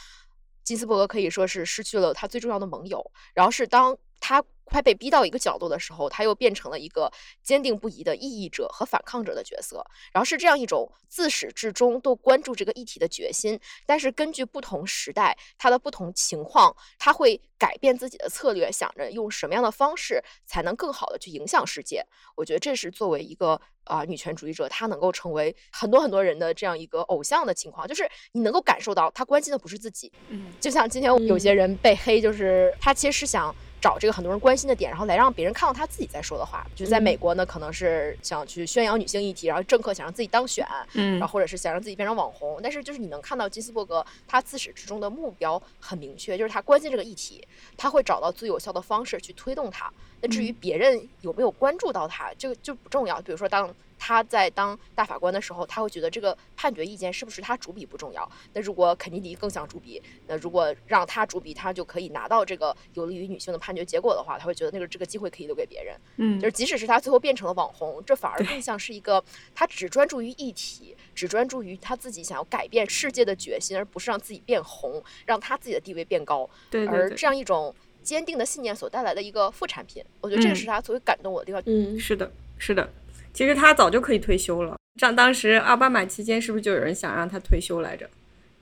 [0.62, 4.42] 金斯伯格可以说是失去了他最重要的盟友，然后是当他。
[4.64, 7.12] 快被逼到一个角落的时候，他又变成了一个
[7.42, 9.84] 坚定不移的异议者和反抗者的角色。
[10.12, 13.58] 然后是这样一种自始至终都关注这个议题的决心。
[13.86, 22.04] 但是根据不同时代，他的不同情况，他会改变自己的策略，想着用什么样的方式才能更好的去影响世界。
[22.36, 30.12] 我觉得这是作为一个啊女权主义者，她能够成为很多很多人的这样一个偶像的情况，就是你能够感受到她关心的不是自己。
[30.28, 33.54] 嗯，就像今天有些人被黑，就是他其实是想。
[33.84, 36.66] 找这个很多人关心的点，然后来让别人看到他自己在说的话。
[36.74, 42.58] 就在美国呢，可能是想去宣扬女性议题，然后政客想让自己当选，嗯，然后或者是想让自己变成网红。
[42.62, 47.46] 但是就是你能看到金斯伯格，他自始至终的目标很明确，就是他关心这个议题，
[47.76, 49.92] 他会找到最有效的方式去推动它。
[50.20, 53.20] 那至于别人有没有关注到他，这个就不重要。
[53.20, 53.74] 比如说当。
[53.98, 58.30] 他在当大法官的时候，他会觉得这个判决意见是不是他主笔不重要。
[58.52, 65.96] 那如果肯尼迪更想主笔，那如果让他主笔，他就可以拿到这个有利于女性的判决结果的话，他会觉得那个这个机会可以留给别人。
[66.16, 69.22] 嗯，就是即使是他最后变成了网红，这反而更像是一个
[69.54, 76.48] 他只专注于议题，只专注于他自己想要改变世界的决心，而不是让自己变红，让他自己的地位变高。
[76.70, 81.62] 对，而这样一种坚定的信念所带来的一个副产品，我觉得这个是他最为感动我的地方。
[81.66, 82.92] 嗯，是的，是的。
[83.34, 88.08] 其实他早就可以退休了，像当时奥巴马期间，是不是就有人想让他退休来着？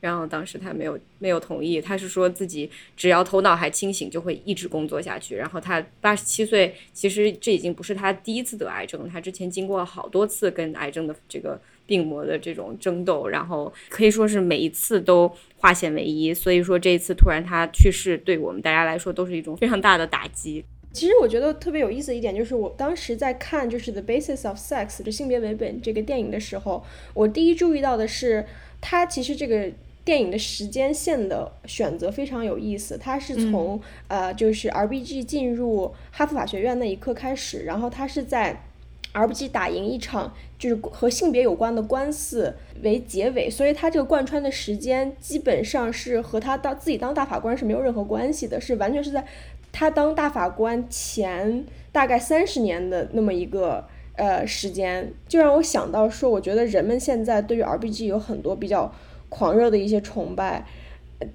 [0.01, 5.37] 然后当时他没有没有同意，他是说自己只要头脑还清醒，就会一直工作下去。
[5.37, 16.35] 然后他八十七岁，其实这已经不是他第一次得癌症，他之前经过了好多次跟癌症的这个病魔的这种争斗，然后可以说是每一次都化险为夷。
[16.35, 20.65] 所以说这一次突然他去世，对我们大家来说都是一种非常大的打击。
[20.93, 26.85] 其实我觉得特别有意思的一点就是，我当时在看就是《The Basis of Sex》就性别为本这个电影的时候，
[27.15, 28.45] 我第一注意到的是，
[28.81, 29.71] 它其实这个
[30.05, 32.99] 电影的时间线的选择非常有意思。
[32.99, 38.65] 它是从呃，就是 R B G 进入哈佛法学院那一刻开始，然后它是在
[39.13, 49.25] R B G 打赢一场就是和性别有关的官司为结尾，所以它这个贯穿的时间基本上是和他当自己当大法官是没有任何关系的，是完全是在。
[49.73, 53.85] 他当大法官前大概三十年的那么一个
[54.17, 58.95] 呃时间，就让我想到说，我觉得人们现在对于 R B G 有很多比较
[59.31, 60.67] 狂热的一些崇拜，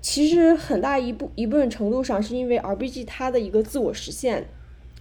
[0.02, 4.46] 其实很大一部一部分程度上是因为 R B G 他的一个自我实现，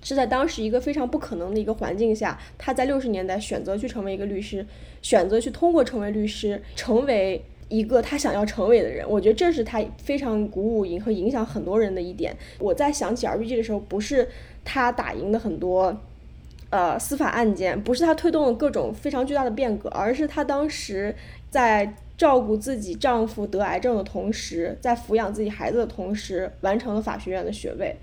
[0.02, 4.66] 是在当时一个非常不可能的一个环境下，他在六十年代选择去成为一个律师，
[5.02, 7.44] 选择去通过成为律师成为。
[7.68, 12.34] 一个他想要成为的人，我觉得这是他非常鼓舞和影响很多人的一点。
[12.60, 14.28] 我在想起 R B G 的时候，不是
[14.64, 15.96] 他打赢的很多
[16.70, 21.14] 呃司法案件，不是他推动了各种非常巨大的变革，而是他当时
[21.50, 27.96] 在照顾自己丈夫得癌症的同时，在抚养自己孩子的同时，完成了法学院的学位。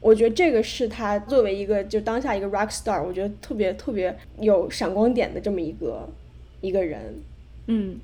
[0.00, 6.08] 我觉得这个是他作为一个就当下一个 rock star，我觉得特别特别有闪光点的这么一个
[6.62, 7.14] 一个人。
[7.66, 8.00] 嗯。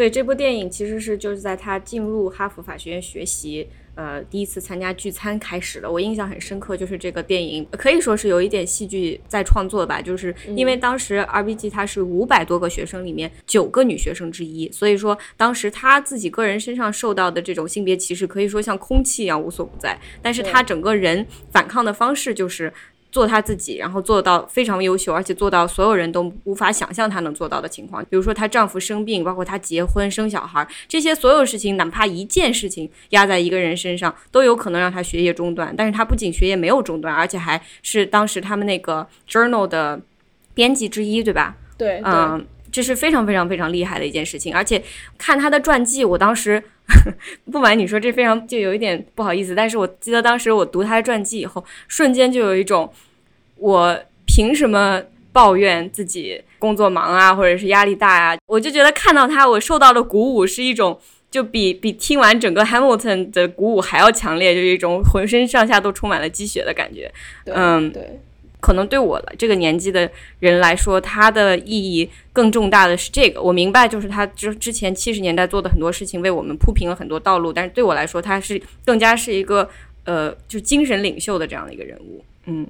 [0.00, 5.90] 对这部电影，其实是就是在他进入哈佛法学院学习，呃，第一次参加聚餐开始的。
[5.90, 19.98] 我印象很深刻，就是这个电影可以说是有一点戏剧在创作吧，就是因为当时 R B G 他是五百多个学生里面九个女学生之一，所以说当时他自己个人身上受到的这种性别歧视，可以说像空气一样无所不在。
[20.22, 22.72] 但是他整个人反抗的方式就是。
[23.12, 28.02] 做他自己，然后做到非常优秀，而且做到所有人都无法想象她能做到的情况。
[28.04, 35.74] 比如说她丈夫生病，包括她结婚生小孩，这些所有事情，哪怕一件事情压在一个人身上，都有可能让她学业中断。
[35.76, 40.00] 但是她不仅学业没有中断，而且还是当时他们那个 journal 的
[40.54, 41.56] 编辑之一，对吧？
[41.76, 44.54] 对，嗯，这是非常非常非常厉害的一件事情。
[44.54, 44.82] 而且
[45.18, 46.62] 看她的传记，我当时
[47.50, 52.92] 不瞒你说，这非常就有一点不好意思，但是我记得当时我读他的传记以后，瞬间就有一种。
[53.56, 55.02] 我凭什么
[55.34, 58.38] 抱怨自己工作忙啊，或者是压力大啊？
[58.46, 60.98] 我就觉得看到他，我受到的鼓舞是一种，
[61.30, 67.12] 就比比听完整个 Hamilton 的鼓舞还要强烈，就是一种浑身上下都充满了鸡血的感觉。
[67.44, 68.18] 嗯，对，
[68.60, 73.42] 可能对我这个年纪的人来说，它的意义更重大的是这个。
[73.42, 79.68] 我明白，就是他之之前七十年代做的很多事情，为我们铺平了很多道路，但是对我来说，他是更加是一个
[80.04, 82.24] 呃，就精神领袖的这样的一个人物。
[82.46, 82.66] 嗯。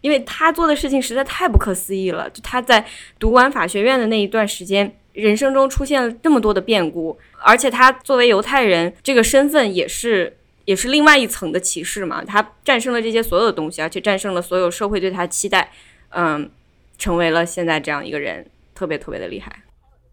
[0.00, 2.28] 因为他做的事情实在太不可思议了。
[2.28, 2.84] 就他在
[3.18, 12.24] 读完法学院的那一段时间，人生中出现了这么多的变故，而且他作为犹太人这个身份也是也是另外一层的歧视嘛。
[12.24, 15.70] 他战胜了这些所有的东西，而且战胜了所有社会对他期待，
[16.10, 16.50] 嗯，
[16.98, 19.62] 成为了现在这样一个人，特别特别的厉害。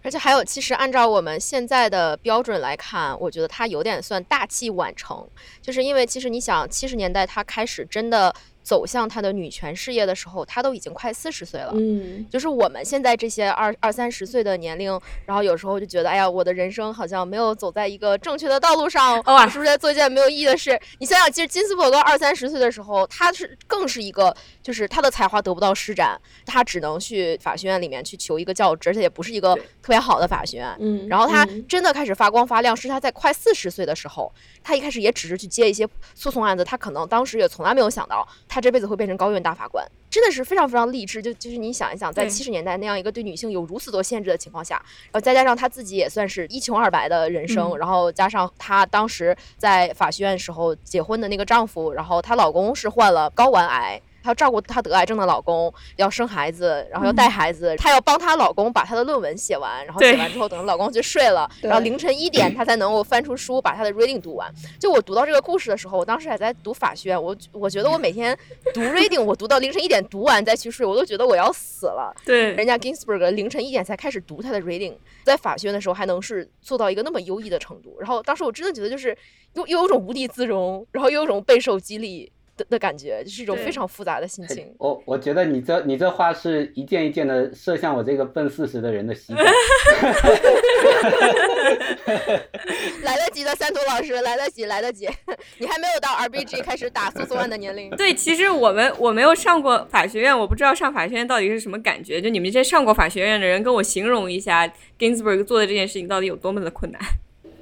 [0.03, 5.27] 而且还有，其实按照我们现在的标准来看，我觉得他有点算大器晚成，
[5.61, 8.33] 就是因为其实你想，七十年代他开始真的。
[8.63, 11.71] 走向她的女权事业的时候，她都已经快四十岁了。
[11.75, 20.79] 嗯，就是我们现在这些二二三十岁的年龄，然后有时候就觉得，哎呀，我的人生好像没有走在一个正确的道路上，我是不是在做一件没有意义的事？
[20.99, 30.75] 你想想，其实金斯伯格二三十岁的时候，他是更是一个，就是他的才华得不到施展，他只能去法学院里面去求一个教职，而且也不是一个特别好的法学院。
[30.79, 34.31] 嗯，然后他真的开始发光发亮，是他在快四十岁的时候。
[34.63, 41.21] 他一开始也只是去接一些诉讼案子，他可能当时也从来没有想到，他这辈子会变成高院大法官，真的是非常非常励志。
[41.21, 44.75] 就就是你想一想，在七十年代那样一个对女性有如此多限制的情况下，
[45.05, 54.01] 然后再加上她自己也算是一穷二白的人生，然后加上她当时在法学院时候结婚的那个丈夫，然后她老公是患了睾丸癌。
[54.23, 64.53] 她要照顾她得癌症的老公，要生孩子，然后要带孩子，她要帮她老公把她的论文写完，然后写完之后等老公去睡了，然后凌晨一点 她才能够翻出书把她的 reading 读完。
[64.79, 68.37] 就我读到这个故事的时候，我当时还在读法学院，我我觉得我每天
[68.73, 72.13] 读 reading，我读到凌晨一点读完再去睡，我都觉得我要死了。
[72.25, 74.93] 对，人家 Ginsburg 凌晨一点才开始读她的 reading，
[75.23, 79.17] 在法学院的时候还能是做到一个那么优异的程度，然后当时我真的觉得就是
[79.53, 82.31] 又又有种无地自容，然后又有种备受激励。
[82.69, 84.73] 的感觉就是一种非常复杂的心情。
[84.77, 89.35] 我我觉得你这你这话是一件一件的射向我这个奔四十的人的心。
[93.03, 95.09] 来得及的，三图老师来得及，来得及。
[95.57, 97.89] 你还没有到 RBG 开始打诉讼案的年龄。
[97.97, 102.21] 对，其实我们我没有上过法学院，我不知道上法学院到底是什么感觉。
[102.21, 107.01] 就你们这些上过法学院的人，跟我形容一下 Ginsburg 做的这件事情到底有多么的困难。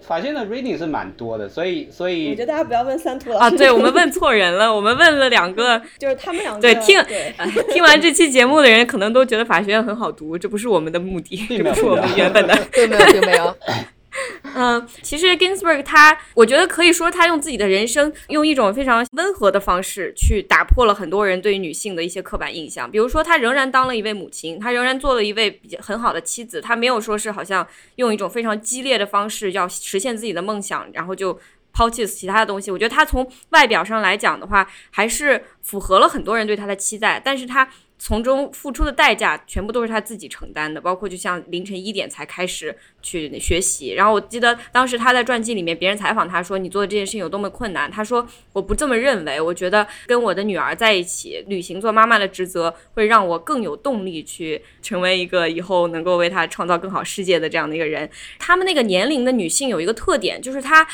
[0.09, 3.45] 法学的 reading 是蛮多的，所以所以我觉得大家不要问三图老师。
[3.45, 6.99] 啊，对我们问错人了， 我们问了两个，就是他们两个对听
[7.71, 13.55] 听完这期节目的人可能都觉得法学院很好读，这不是我们的目的，这不是我们原本的， 并没有并没有。
[14.55, 22.89] 嗯，其实 Ginsburg 他，我觉得可以说他用自己的人生，用一种非常温和的方式去打破了很多人对于女性的一些刻板印象。
[22.89, 27.65] 比如说，他仍然当了一位母亲，他仍然做了一位比较很好的妻子，他没有说是好像
[27.97, 31.39] 用一种非常激烈的方式要实现自己的梦想，然后就
[31.71, 32.71] 抛弃其他的东西。
[32.71, 37.69] 我觉得他从外表上来讲的话，还是符合了很多人对他的期待，但是他。
[37.99, 43.93] 从中付出的代价全部都是他自己承担的，包括就像凌晨一点才开始去学习。
[43.93, 60.87] 然后我记得当时他在传记里面，别人采访他说：“你做的这件事情有多么困难？”他说：“我不这么认为，我觉得跟我的女儿在一起，履行做妈妈的职责，会让我更有动力去成为一个以后能够为他创造更好世界的这样的一个人。”他们那个年龄的女性有一个特点，就是她。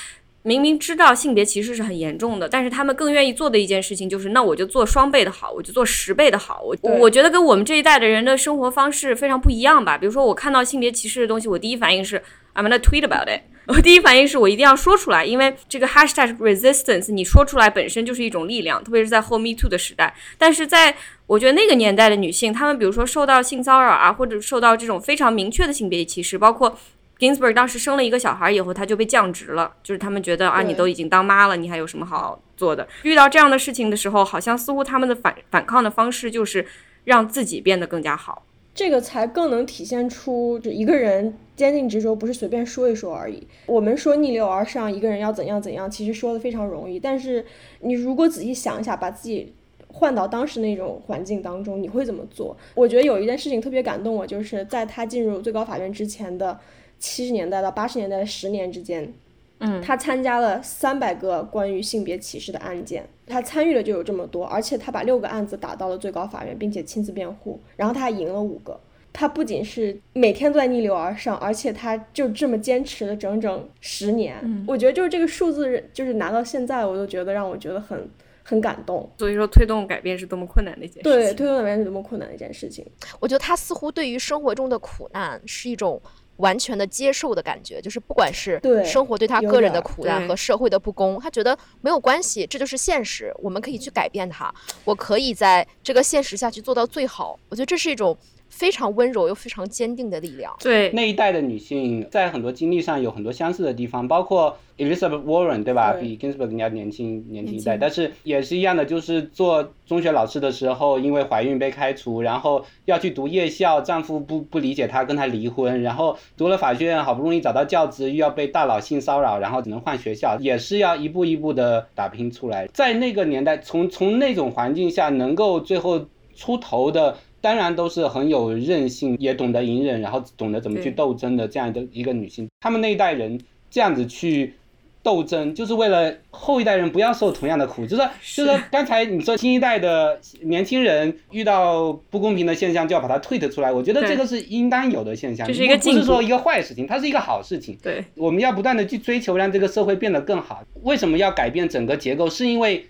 [0.47, 6.61] 明明知道性别歧视是很严重的，但是他们更愿意做的一件事情就是，那我就做双倍的好，我就做十倍的好。
[6.61, 9.97] 我我觉得跟我们这一代的人的生活方式非常不一样吧。
[9.97, 12.21] 比如说，我看到性别歧视的东西，我第一反应是
[12.53, 13.41] I'm gonna tweet about it。
[13.65, 20.13] 我第一反应是我一定要说出来，因为这个 hashtag resistance，你说出来本身就是一种力量，特别是在后 Me Too 的时代。
[20.37, 26.77] 但是在我觉得那个年代的女性，她们比如说受到性骚扰啊，或者受到这种非常明确的性别歧视，包括。
[27.17, 29.73] Ginsburg 当时生了一个小孩以后，他就被降职了。
[29.81, 32.85] 就是他们觉得啊，你都已经当妈了，你还有什么好做的？
[33.03, 36.65] 遇到这样的事情的时候，好像似乎他们的反反抗的方式就是
[37.05, 38.43] 让自己变得更加好。
[38.73, 43.47] 这个才更能体现出，就一个人坚定执着不是随便说一说而已。
[43.65, 46.99] 我们说逆流而上，一个人要怎样怎样，其实说的非常容易。
[46.99, 47.45] 但是
[47.79, 49.53] 你如果仔细想一下，把自己
[49.87, 52.57] 换到当时那种环境当中，你会怎么做？
[52.73, 56.59] 我觉得有一件事情特别感动我，就是在他进入最高法院之前的。
[57.05, 59.13] 七十年代到八十年代的十年之间，
[59.59, 68.79] 嗯，他参加了三百个关于性别歧视的案件，他参与的就有这么多，而且他把六个案子打到了最高法院，并且亲自辩护，然后他还赢了五个。
[69.13, 74.65] 他不仅是每天都在逆流而上，而且他就这么坚持了整整十年。
[74.67, 78.09] 我觉得就是这个数字，就是拿到现在，我都觉得让我觉得很
[78.43, 79.09] 很感动。
[79.17, 81.11] 所以说，推动改变是多么困难的一件事情。
[81.11, 82.85] 对，推动改变是多么困难的一件事情。
[83.21, 86.01] 我觉得他似乎对于生活中的苦难是一种。
[86.37, 94.53] 完全的接受的感觉，就是不管是生活对他个人的苦难和社会的不公，他觉得没有关系，这就是现实，我们可以去改变它。
[94.83, 97.39] 我可以在这个现实下去做到最好。
[97.49, 98.17] 我觉得这是一种
[98.55, 100.55] 非常温柔又非常坚定的力量。
[100.63, 105.91] 对，那一代的女性在很多经历上有很多相似的地方，包括 Elizabeth Warren 对吧？
[105.91, 122.67] 对比 Ginsburg 更加年轻年轻一代，但是也是一样的，就是做中学老师的时候，因为怀孕被开除，然后要去读夜校，丈夫不不理解她，跟她离婚，然后读了法学院，好不容易找到教职，又要被大佬性骚扰，然后只能换学校，也是要一步一步的打拼出来。
[122.67, 127.17] 在那个年代，从从那种环境下能够最后出头的。
[127.45, 132.49] 当然都是很有韧性，也懂得隐忍，然后懂得怎么去斗争的这样的一个女性。
[132.59, 133.39] 她们那一代人
[133.69, 134.55] 这样子去
[135.03, 137.85] 斗争，就是为了后一代人不要受同样的苦。
[137.85, 138.01] 就是
[138.35, 147.77] 就是说刚才你说新一代的年轻人遇到不公平的现象就要把它退得出来，我觉得这个是应当有的现象，就是一个不不是说一个坏事情，它是一个好事情。
[147.79, 150.63] 对，我们要不断的去追求让这个社会变得更好。
[150.81, 152.27] 为什么要改变整个结构？
[152.27, 152.87] 是因为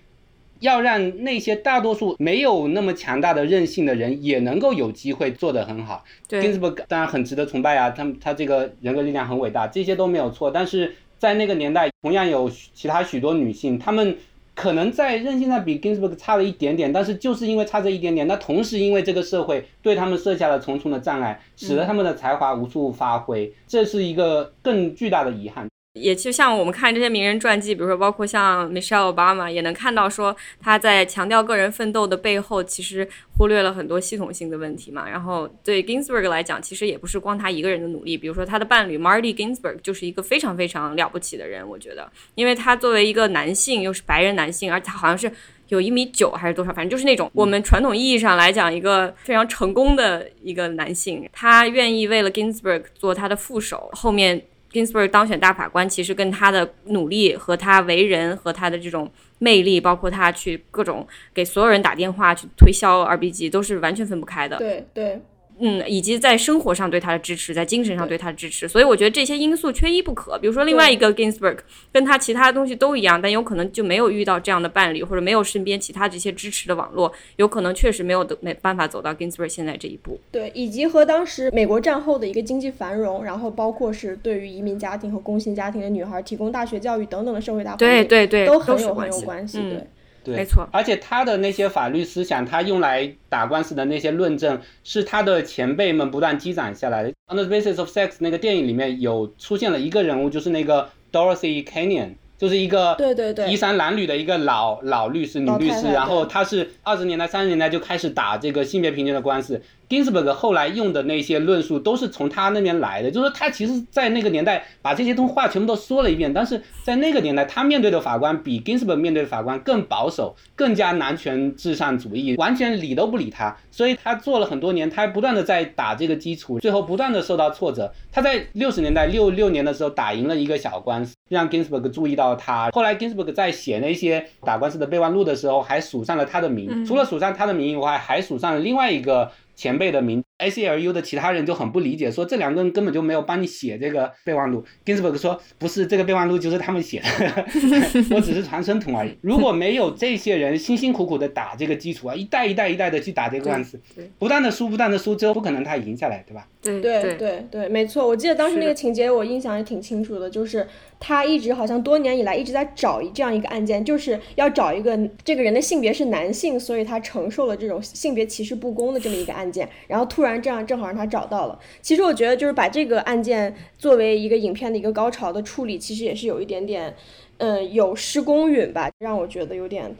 [0.60, 6.04] 要让那些大多数没有那么强大的韧性的人也能够有机会做得很好。
[6.28, 10.50] 对 Ginsburg 当然很值得崇拜啊，他们他这个人格力量很伟大，这些都没有错。
[10.50, 14.16] 但是在那个年代，同样有其他许多女性，她们
[14.54, 25.68] 可能在韧性上比 Ginsburg 差了一点点，但是就是因为差这一点点，那同时因为这个社会对他们设下了重重的障碍，使得他们的才华无处发挥，这是一个更巨大的遗憾。
[25.96, 35.08] 也就像我们看这些名人传记，比如说包括像 Michelle Obama，也能看到说他在强调个人奋斗的背后，其实忽略了很多系统性的问题嘛。
[35.08, 45.32] 然后对 Ginsburg 来讲，其实也不是光他一个人的努力，比如说他的伴侣 Marty Ginsburg 就是一个非常非常了不起的人，我觉得，因为他作为一个男性，又是白人男性，而且他好像是。
[45.68, 54.40] 有一米九还是多少，反正就是那种我们传统意义上来讲一个非常成功的一个男性，他愿意为了 Ginsburg 做他的副手，后面
[54.72, 64.58] Ginsburg 当选大法官，其实跟他的努力和他为人和他的这种魅力，包括他去各种给所有人打电话去推销 RBG，都是完全分不开的。
[64.58, 65.20] 对对，
[65.58, 70.38] 嗯，以及在生活上对他的支持，在精神上对他的支持，所以我觉得这些因素缺一不可。
[70.38, 71.58] 比如说另外一个 Ginsburg，
[71.90, 80.20] 跟他其他东西都一样，但有可能就没有遇到这样的伴侣，或者没有身边其他这些支持的网络，有可能确实没有的没办法走到 Ginsburg 现在这一步。
[80.30, 89.06] 对，以及和当时美国战后的一个经济繁荣，然后包括是对于移民家庭和工薪家庭的女孩提供大学教育等等的社会大环境，对对对，都都很有很。
[89.06, 89.58] 有关系。
[89.58, 89.86] 嗯对，
[90.26, 90.68] 对，没错。
[90.72, 97.10] 而且他的那些法律思想，他用来打官司的那些论证，是他的前辈们不断积攒下来的。
[97.28, 105.86] 《On the Basis of Sex》那个电影里面有出现了一个人物，就是那个 Dorothy Canyon，就是一个对对对衣衫褴褛的一个老老律师，女律师。
[105.92, 109.62] 然后对她是二十年代、三十年代就开始打这个性别平权的官司。
[109.88, 127.92] Ginsburg 后来用的那些论述都是从他那边来的，就是说他其实，在那个年代把这些东话全部都说了一遍，但是在那个年代，他面对的法官比 Ginsburg 面对的法官更保守，更加男权至上主义，完全理都不理他，所以他做了很多年，他不断的在打这个基础，最后不断的受到挫折。
[128.10, 132.70] 他在六十年代六六年的时候打赢了一个小官司，让 Ginsburg 注意到他。
[132.72, 139.30] 后来 Ginsburg 在写那些打官司的备忘录的时候，还署上了他的名，除了署上他的名以外，还署上了另外一个。
[139.56, 144.62] 前辈的名，ACLU 的其他人就很不理解，说这两个人根本就没有帮你写这个备忘录。
[144.84, 147.46] Ginsburg 说不是，这个备忘录就是他们写的，
[148.14, 149.16] 我只是传声筒而已。
[149.22, 153.80] 如果没有这些人辛辛苦苦的打这个基础啊，一代一代一代的去打这个官司
[154.18, 156.46] 不断的输，不断的输，最后不可能他赢下来，对吧？
[156.60, 158.06] 对对对对对，没错。
[158.06, 160.66] 我记得当时那个情节，我印象也挺清楚的，就是
[160.98, 171.58] 他一直好像多年以来一直在找一这样一个案件，就是要找一个这个人的性别是男性，所以他承受了这种性别歧视不公的这么一个案件，然后突然这样正好让他找到了。
[171.80, 176.94] 其实我觉得就是把这个案件作为一个影片的一个高潮的处理，其实也是有一点点，
[177.38, 179.94] 嗯，有失公允吧，让我觉得有点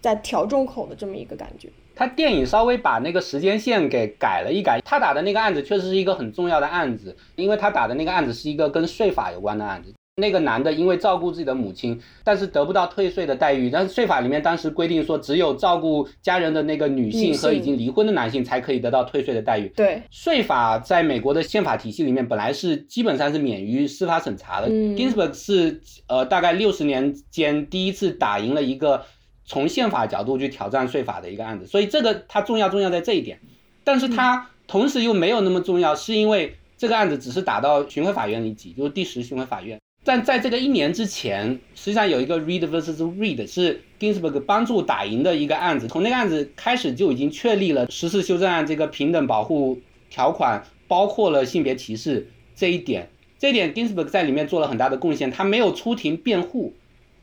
[0.00, 1.68] 在调重口的这么一个感觉。
[1.94, 9.92] 他电影稍微把那个时间线给改了一改，他打的那个案子确实是一个很重要的案子，因为他打的那个案子是一个跟税法有关的案子。
[10.18, 19.68] 那个男的因为照顾自己的母亲，但是得不到退税的待遇，但是税法里面当时规定说，只有照顾家人的那个女女性和已经离婚的男性才可以得到退税的待遇。
[19.76, 24.66] 对，税法在美国的宪法体系里面本来是基本上是免于司法审查的。
[24.68, 29.04] 嗯 Ginsburg 是呃大概六十年间第一次打赢了一个
[29.44, 33.38] 从宪法角度去挑战税法的一个案子，所以这个它重要重要在这一点，
[33.84, 39.78] 但是它同时又没有那么重要，是因为这个案子只是打到巡回法院一级，就是第十巡回法院。
[40.08, 49.78] 但在这个一年之前，实际上有一个 read versus read 是 Ginsburg 帮助打赢的一个案子，从那个案子开始就已经确立了十四修正案这个平等保护
[50.08, 53.10] 条款包括了性别歧视这一点。
[53.38, 56.72] 这一点 Ginsburg 在里面做了很大的贡献，他没有出庭辩护，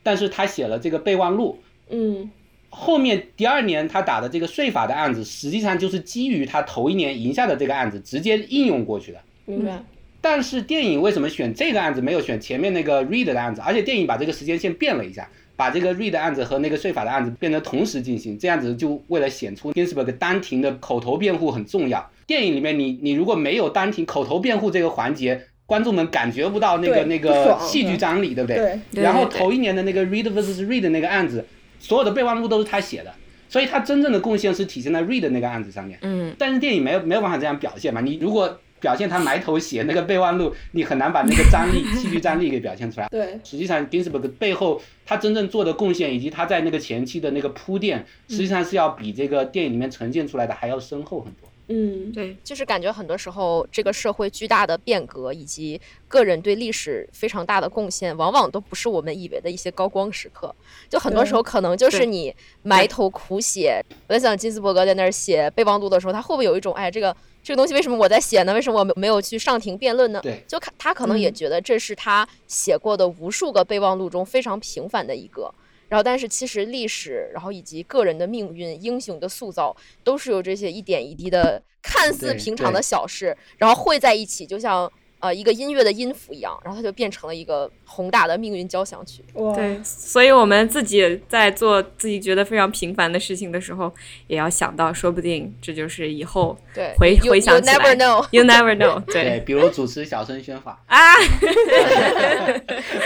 [0.04, 1.58] 但是他写了这个备忘录。
[1.90, 2.30] 嗯，
[2.70, 9.18] 后面第二年他打的这个税法的案子，实际上就是基于他头一年赢下的这个案子直接应用过去的。
[9.44, 9.82] 明白。
[10.28, 13.62] 但是电影为什么选这个案子，没有选前面那个 Reed 的案子？
[13.64, 22.10] 而且电影把这个时间线变了一下，把这个 Reed 的案子和那个税法的案子变成同时进行，这样子就为了显出 Ginsburg 单庭的口头辩护很重要。
[22.26, 28.80] 电影里面你你如果没有单庭口头辩护这个环节，观众们感觉不到那个那个戏剧张力，对不对？
[28.92, 29.04] 对。
[29.04, 31.46] 然后头一年的那个 Reed vs Reed 那个案子，
[31.78, 33.14] 所有的备忘录都是他写的，
[33.48, 35.96] 所以他真正的贡献是体现在 Reed 那个案子上面。
[36.02, 36.34] 嗯。
[36.36, 38.00] 但是电影没有没有办法这样表现嘛？
[38.00, 43.08] 你如果表现他埋头写那个备忘录，你很难把那个张力、戏剧张力给表现出来。
[43.08, 51.48] 对，实际上 Ginsburg 背后他真正做的贡献，以及他在那个前期的那个铺垫，实际上是要比这个电影里面呈现出来的还要深厚很多。
[51.68, 60.54] 嗯，对，就是感觉很多时候这个社会巨大的变革，以及个人对历史非常大的贡献，往往都不是我们以为的一些高光时刻。
[60.88, 63.82] 就很多时候可能就是你埋头苦写。
[64.06, 67.16] 我在想金斯伯格在那儿写备忘录的时候，他会不会有一种哎这个。
[67.46, 68.52] 这个东西为什么我在写呢？
[68.52, 70.18] 为什么我没有去上庭辩论呢？
[70.20, 75.48] 对，就他可能也觉得这是他写过的无数个备忘录中非常平凡的一个。
[75.88, 84.92] 然后，但是其实历史，然后以及个人的命运、英雄的塑造，都是由这些一点一滴的看似平常的小事，然后汇在一起，就像。
[85.18, 89.24] 呃，一个音乐的音符一样，然后它就变成了一个宏大的命运交响曲。
[89.54, 93.92] 对，所以我们自己在做自己觉得非常平凡的事情的时候，
[94.26, 97.74] 也要想到，说不定这就是以后对回回想起来。
[97.74, 98.28] You never know.
[98.30, 99.00] You never know.
[99.12, 101.14] 对，比如主持小声宣法啊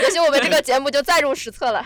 [0.03, 1.85] 也许我们这个节目就载入史册了。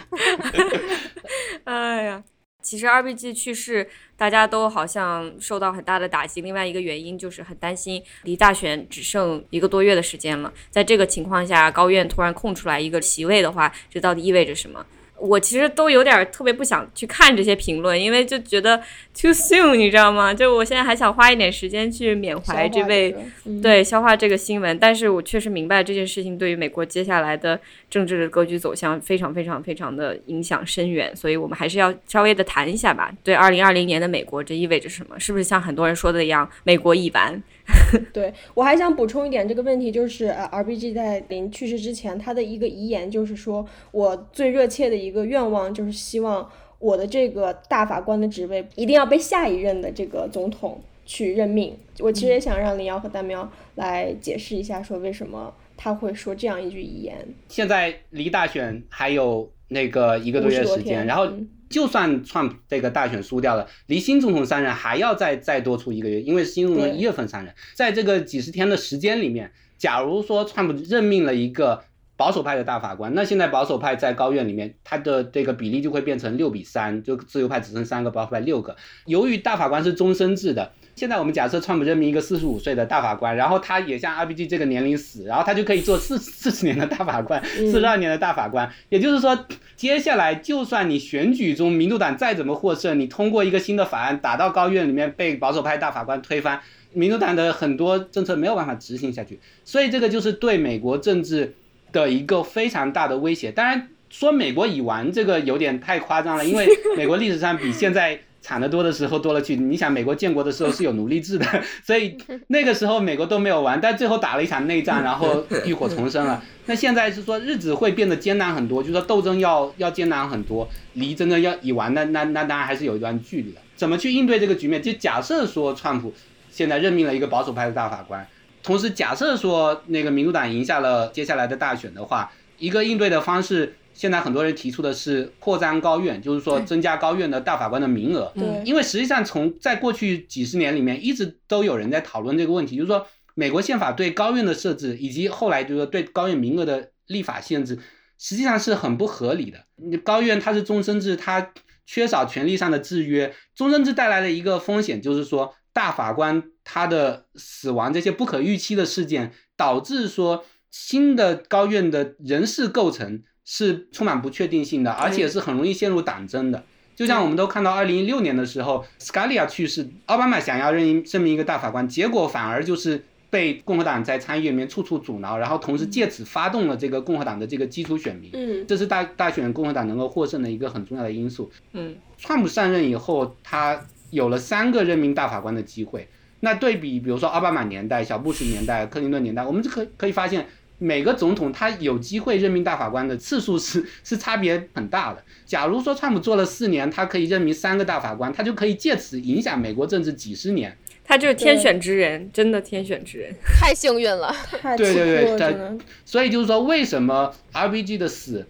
[1.65, 2.23] 哎呀。
[2.65, 3.87] 其实 RBG 去世，
[4.17, 6.41] 大家都好像受到很大的打击。
[6.41, 10.51] 另外一个原因就是很担心，离大选只剩一个多月的时间了。
[10.71, 14.83] 在这个情况下，高院突然空出来一个席位的话，这到底意味着什么？
[15.17, 18.77] 我其实都有点特别不想去看这些评论，因为就觉得
[19.13, 20.33] too soon，你知道吗？
[20.33, 23.15] 就我现在还想花一点时间去缅怀这位，
[23.61, 24.77] 对，消化这个新闻。
[24.77, 27.59] 但是我确实明白这件事情对于美国接下来的
[27.89, 33.11] 政治的格局走向非常非常非常的影响深远，所以我们还是要稍微的谈一下吧。
[33.23, 35.19] 对，二零二零年的美国这意味着什么？
[35.19, 37.41] 是不是像很多人说的一样，美国已完？
[38.13, 46.47] 对我还想补充一点，这个问题就是呃，RBG 在临去世之前，他的一个遗言就是说，我最热切的一个愿望就是希望
[46.77, 51.75] 我的这个大法官的职位一定要被下一任的这个总统去任命。
[51.99, 57.17] 我其实也想让林瑶和大喵来解释一下，说为什么他会说这样一句遗言。
[57.49, 61.27] 现在离大选还有那个一个多月时间，然后。
[61.69, 71.83] 就算 Trump 这个大选输掉了，离新总统上任还要再再多出一个月，因为新总统一月份上任，在这个几十天的时间里面，假如说 Trump 任命了一个
[72.17, 78.75] 保守派的大法官，那现在保守派在高院里面，他的这个比例就会变成六比三，就自由派只剩三个，保守派六个。
[79.05, 80.71] 由于大法官是终身制的。
[80.95, 88.71] 现在我们假设川普任命一个四十五岁的大法官，然后他也像 RBG 这个年龄死，然后他就可以做四四十年的大法官，四十二年的大法官。
[88.87, 96.61] 也就是说，接下来就算你选举中民主党再怎么获胜，你通过一个新的法案打到高院里面被保守派大法官推翻，
[96.93, 99.37] 民主党的很多政策没有办法执行下去。
[99.65, 101.53] 所以这个就是对美国政治
[101.91, 103.51] 的一个非常大的威胁。
[103.51, 106.65] 当然说美国已完这个有点太夸张了，因为
[106.95, 108.21] 美国历史上比现在。
[108.45, 112.15] 惨的多的时候多了去，你想美国建国的时候是有奴隶制的， 所以
[112.49, 116.43] 那个时候美国都没有完，但最后打了一场内战， 然后浴火重生了。
[116.67, 123.57] 那现在是说日子会变得艰难很多，就是说斗争要 要艰难很多，离真的要已完，那那那当然还是有一段距离的。
[123.75, 124.79] 怎么去应对这个局面？
[124.79, 126.13] 就假设说川普
[126.51, 128.27] 现在任命了一个保守派的大法官，
[128.61, 133.75] 同时假设说那个民主党赢下了接下来的大选的话，一个应对的方式。
[133.95, 138.29] 现在很多人提出的是扩张高院，就是说增加高院的大法官的名额。
[138.35, 147.79] 对，因为实际上从在过去几十年里面，一直都有人在讨论这个问题，就是说美国宪法对高院的设置，以及后来就是说对高院名额的立法限制，
[148.19, 149.65] 实际上是很不合理的。
[150.03, 151.53] 高院它是终身制，它
[151.85, 153.33] 缺少权力上的制约。
[153.55, 163.23] 终身制带来的一个风险就是说，大法官他的死亡这些不可预期的事件，导致说新的高院的人事构成。
[163.45, 166.63] 是充满不确定性的，而且是很容易陷入党争的。
[166.95, 178.31] 就像我们都看到，二零一六年的时候，Scalia 去世，奥巴马想要任命任命一个大法官，结果反而就是被共和党在参议院里面处处阻挠，然后同时借此发动了这个共和党的这个基础选民。
[178.33, 181.51] 嗯，这是大大选共和党能够获胜的一个很重要的因素。
[181.73, 186.07] 嗯，川普上任以后，他有了三个任命大法官的机会。
[186.39, 190.47] 那对比，比如说奥巴马年代、小布什年代、克林顿年代，我们就可可以发现。
[190.77, 195.23] 每个总统他有机会任命大法官的次数是是差别很大的。
[195.45, 200.77] 假如说川普做了四年，他可以任命三个大法官，他就可以借此影响美国政治几十年。
[201.07, 204.35] 他就是天选之人，真的天选之人，太幸运了。
[204.59, 208.47] 太对对对所以就是说，为什么 RBG 的死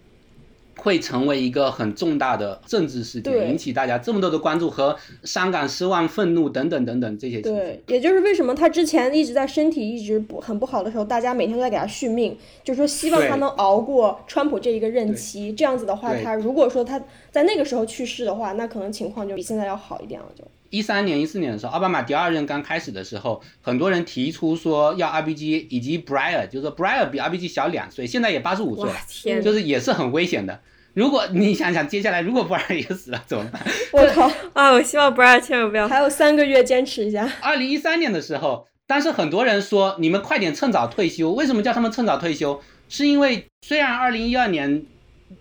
[0.76, 7.58] 会成为一个很重大的政治事件，引起大家这么多的关注和伤感、失望、愤怒等等等等这些情绪？
[7.58, 15.52] 对，也就是为什么他之前一直在身体一直不很不好的时候，大家每天都在给他续命，就是说希望他能熬过川普这一个任期。
[15.52, 20.26] 这样子的话，他如果说他在那个时候去世的话，那可能情况就比现在要好一点了。
[20.36, 30.60] 就一三年、一四年的时候，奥巴马第二任刚开始的时候，很多人提出说要 RBG 以及 Breyer，就是说 Breyer 比 RBG 小两岁，现在也八十五岁哇了，天就是也是很危险的。
[30.94, 33.60] 如果你想想，接下来如果 Breyer 也死了怎么办？
[33.92, 34.72] 我靠，啊！
[34.72, 35.86] 我希望不二千万不要。
[35.86, 37.30] 还有三个月坚持一下。
[37.42, 41.32] 二零一三年的时候，但是很多人说你们快点趁早退休。
[41.32, 42.62] 为什么叫他们趁早退休？
[42.88, 44.84] 是因为虽然二零一二年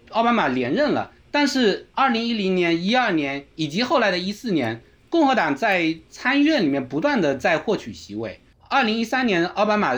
[0.09, 4.81] 奥巴马连任了，但是二零一零年、一二年以及后来的一四年，
[5.15, 8.41] 共和党在参议院里面不断的在获取席位。
[8.67, 9.97] 二零一三年奥巴马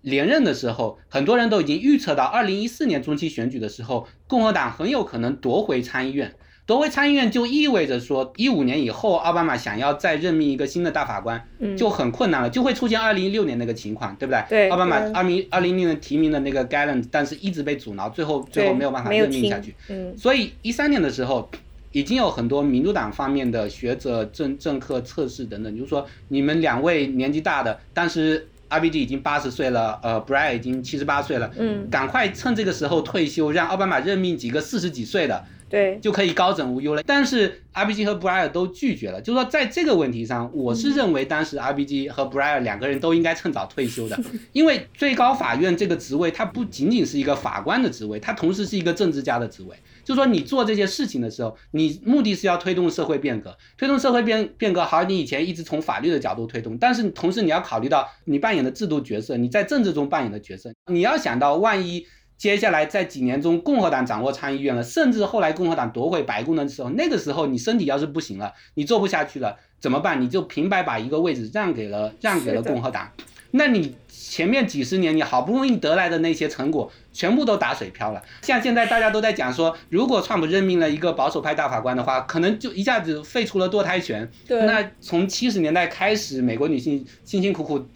[0.00, 6.34] 连任的时候，很多人都已经预测到二零一四年中期选举的时候，共和党很有可能夺回参议院。
[6.64, 14.42] 夺回参议院就意味着说，一五年以后，奥巴马想要再任命一个新的大法官，嗯就很困难了，就会出现二零一六年那个情况，对不对？
[14.48, 19.74] 对奥巴马对二零二零年提名的那个 Gallant，但是一直被阻挠，最后最后没有办法任命下去。
[19.90, 21.50] 嗯，所以一三年的时候，
[21.94, 37.02] 已经有很多民主党方面的学者、政政客测试等等，就是说你们两位年纪大的，但是 RBG 已经八十岁了，呃 b r i a 已经七十八岁了，嗯，赶快趁这个时候退休，让奥巴马任命几个四十几岁的，对，就可以高枕无忧了。
[37.04, 44.18] 但是 RBG 和 Breyer 都拒绝了，就是说在这个问题上，我是认为当时 RBG 和 Breyer 两个人都应该趁早退休的，
[44.52, 49.74] 因为最高法院这个职位，它不仅仅是一个法官的职位，它同时是一个政治家的职位。
[50.04, 54.84] 就是说你做这些事情的时候，你目的是要推动社会变革，推动社会变变革。
[54.84, 62.06] 好，你以前一直从法律的角度推动，但是同时你要考虑到你扮演的制度角色，你在政治中扮演的角色，你要想到万一
[62.36, 70.20] 接下来在几年中共和党掌握参议院了，甚至后来共和党夺回白宫的时候，那个时候你身体要是不行了，你做不下去了怎么办？
[70.20, 73.10] 你就平白把一个位置让给了让给了共和党，
[73.52, 78.20] 那你前面几十年你好不容易得来的那些成果，全部都打水漂了。
[78.42, 84.28] 像现在大家都在讲说，如果川普任命了一个保守派大法官的话，可能就一下子废除了堕胎权。
[84.48, 87.86] 对，那从七十年代开始，美国女性辛辛苦苦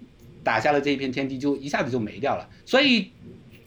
[0.45, 2.49] 打下了这一片天地，就一下子就没掉了。
[2.65, 3.11] 所以，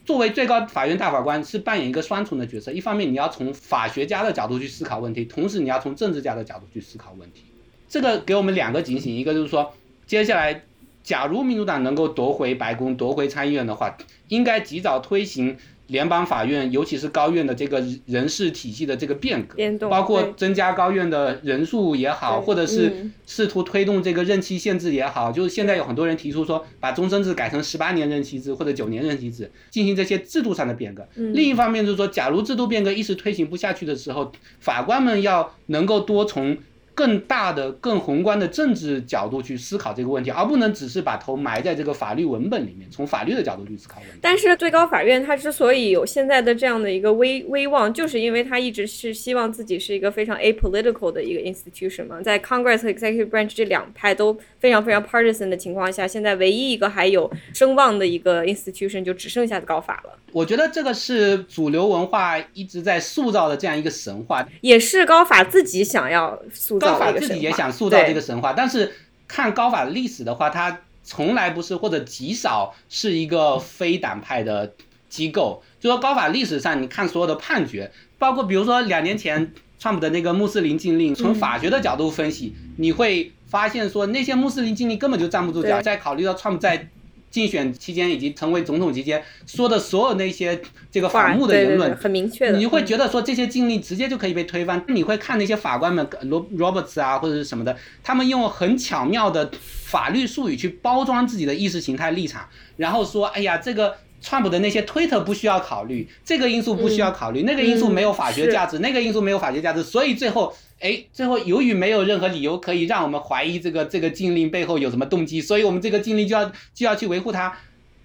[0.04, 7.43] 作为最高法院大法官是扮演一个双重的角色，一方面你要从法学家的角度去思考问题，同时你要从政治家的角度去思考问题。
[7.88, 9.74] 这个给我们两个警醒，一个就是说，
[10.08, 10.64] 接下来
[11.04, 13.97] 假如民主党能够夺回白宫、夺回参议院的话，
[14.28, 15.58] 应该及早推行
[15.92, 23.14] 联邦法院，尤其是高院的这个人事体系的这个变革，变动包括增加高院的人数也好，或者是嗯。
[23.28, 31.08] 试图推动这个任期限制也好，就是现在有很多人提出说，把终身制改成十八年任期制或者九年任期制，进行这些制度上的变革。
[31.16, 31.34] 嗯。
[31.34, 36.58] 另一方面就是说，假如制度变革一时推行不下去的时候，法官们要能够多从
[36.94, 44.18] 更大的、更宏观的政治角度去思考这个问题，而不能只是把头埋在这个法律文本里面，从法律的角度去思考问题。
[44.22, 67.12] 但是最高法院它之所以有现在的这样的一个威威望，就是因为它一直是希望自己是一个非常 apolitical 的一个 institution 嘛，在 Congress 和 Executive Branch 这两派都非常非常 partisan 的情况下，现在唯一一个还有声望的一个 institution 就只剩下高法了，我觉得这个是主流文化一直在塑造的这样一个神话，也是高法自己想要塑造高法。
[67.12, 68.92] 自己也想塑造这个神话，但是
[69.28, 74.74] 看高法的历史的话，它从来不是或者极少是一个非党派的
[75.08, 75.64] 机构。
[75.80, 85.80] 就说高法历史上，你看所有的判决，包括比如说两年前川普的那个穆斯林禁令，从法学的角度分析，你会发现说那些穆斯林禁令根本就站不住脚。
[85.80, 86.88] 对再考虑到川普在
[87.32, 90.62] 竞选期间以及成为总统期间说的所有那些
[90.92, 110.54] 这个话反目的言论对对对，很明确的，你会嗯觉得说这些禁令直接就可以被推翻，你会看那些法官们罗 Roberts 啊或者是什么的，他们用很巧妙的法律术语去包装自己的意识形态立场，然后说，哎呀，这个川普的那些推特不需要考虑，这个因素不需要考虑，那个因素没有法学价值，那个因素没有法学价值，所以最后。
[110.82, 117.56] 哎，最后由于没有任何理由可以让我们怀疑这个这个禁令背后有什么动机，所以我们这个禁令就要就要去维护它。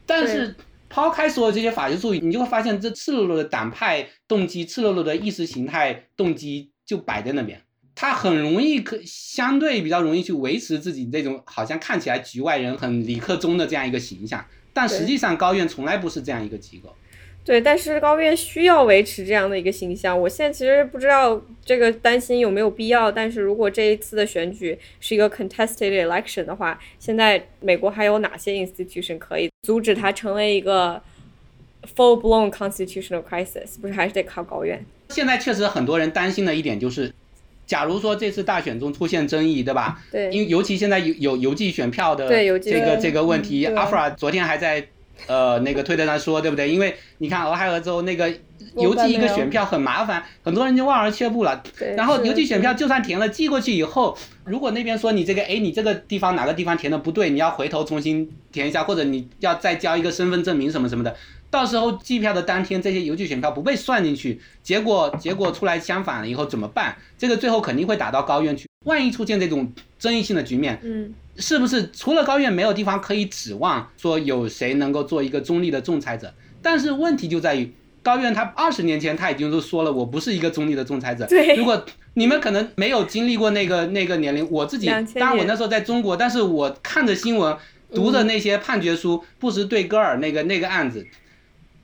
[0.04, 0.54] 但是
[0.88, 7.60] 抛开所有这些法学术语，你就会发现这赤裸裸的党派动机、赤裸裸的意识形态动机就摆在那边。
[7.94, 16.94] 他很容易可相对比较容易去维持自己这种好像看起来局外人很理克中的这样一个形象，但实际上高院从来不是这样一个机构。
[17.46, 20.20] 对，但是高院需要维持这样的一个形象。
[20.20, 31.00] 我现在其实不知道这个担心有没有必要，但是如果这一次的选举是一个 contested election 的话，现在美国还有哪些 institution 可以阻止它成为一个
[31.94, 33.80] full blown constitutional crisis？
[33.80, 34.84] 不是还是得靠高院？
[35.10, 37.14] 现在确实很多人担心的一点就是，
[37.64, 40.02] 假如说这次大选中出现争议，对吧？
[40.10, 40.28] 对。
[40.32, 42.28] 因为尤其现在有有邮寄选票的
[42.58, 44.84] 这个这个问题，阿弗拉昨天还在。
[45.26, 46.70] 呃，那个推特上说，对不对？
[46.70, 48.30] 因为你看俄亥俄州那个
[48.76, 51.62] 邮寄一个选票很麻烦，很多人就望而却步了。
[51.96, 61.16] 然后邮寄选票就算填了，寄过去以后，如果那边说你这个，哎，你这个地方哪个地方填的不对，你要回头重新填一下，或者你要再交一个身份证明什么什么的，
[61.50, 66.96] 到时候计票的当天这些邮寄选票不被算进去，结果结果出来相反了以后怎么办？
[67.16, 68.66] 这个最后肯定会打到高院去。
[68.86, 71.14] 万一出现这种争议性的局面，嗯。
[71.38, 76.32] 是不是除了高院没有地方可以指望说有谁能够做一个中立的仲裁者？
[76.62, 77.70] 但是问题就在于
[78.02, 81.26] 高院他二十年前他已经都说了我不是一个中立的仲裁者。
[81.26, 81.84] 对，如果
[82.14, 87.54] 你们可能没有经历过那个那个年龄，我自己当然我那时候在中国，但是我看着新闻，
[87.92, 91.06] 读的那些判决书，布什对戈尔那个那个案子，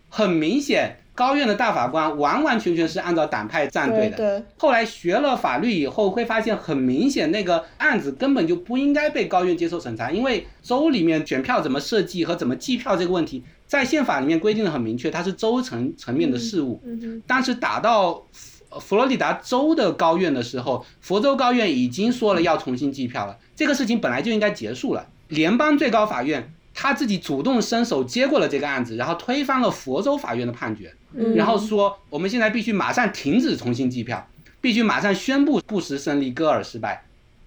[0.09, 1.02] 很明显。
[1.23, 4.45] 高院的大法官完完全全是按照党派站队的。
[4.59, 16.83] 后来学了法律以后，会发现很明显，那个案子根本就不应该被高院接受审查，因为州里面选票怎么设计和怎么计票这个问题，在宪法里面规定的很明确，它是州层层面的事务。
[17.25, 18.21] 但是打到
[18.81, 25.07] 佛罗里达州的高院的时候，佛州高院已经说了要重新计票了，这个事情本来就应该结束了。
[25.29, 30.93] 联邦最高法院他自己主动伸手接过了这个案子，然后推翻了佛州法院的判决。
[31.35, 34.29] 然后说，我们现在必须马上停止重新计票，
[34.61, 37.05] 必须马上宣布布什胜利，戈尔失败。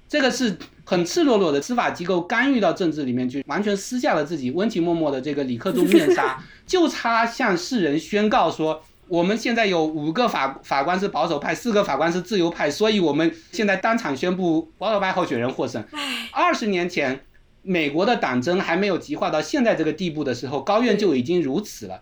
[0.07, 15.84] 这个是很赤裸裸的司法机构干预到政治里面去，完全撕下了自己温情脉脉的这个里克宗面纱， 就差向世人宣告说，我们现在有五个法法官是保守派，四个法官是自由派，所以我们现在当场宣布保守派候选人获胜。
[16.32, 17.22] 二十年前，
[17.63, 22.01] 美国的党争还没有激化到现在这个地步的时候，高院就已经如此了。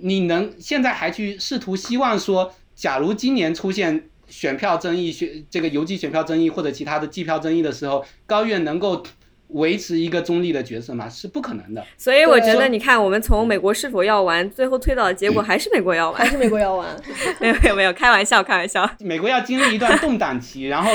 [0.00, 9.02] 你能现在还去试图希望说，假如今年出现选票争议、选这个邮寄选票争议或者其他的计票争议的时候，高院能够
[9.48, 11.08] 维持一个中立的角色吗？
[11.08, 11.84] 是不可能的。
[11.96, 16.86] 所以我觉得，你看，我们从美国是否要玩，最后推导的结果还是美国要玩，还是美国要玩。
[17.40, 18.88] 没有没有没有，开玩笑开玩笑。
[19.00, 20.90] 美国要经历一段动荡期，然后。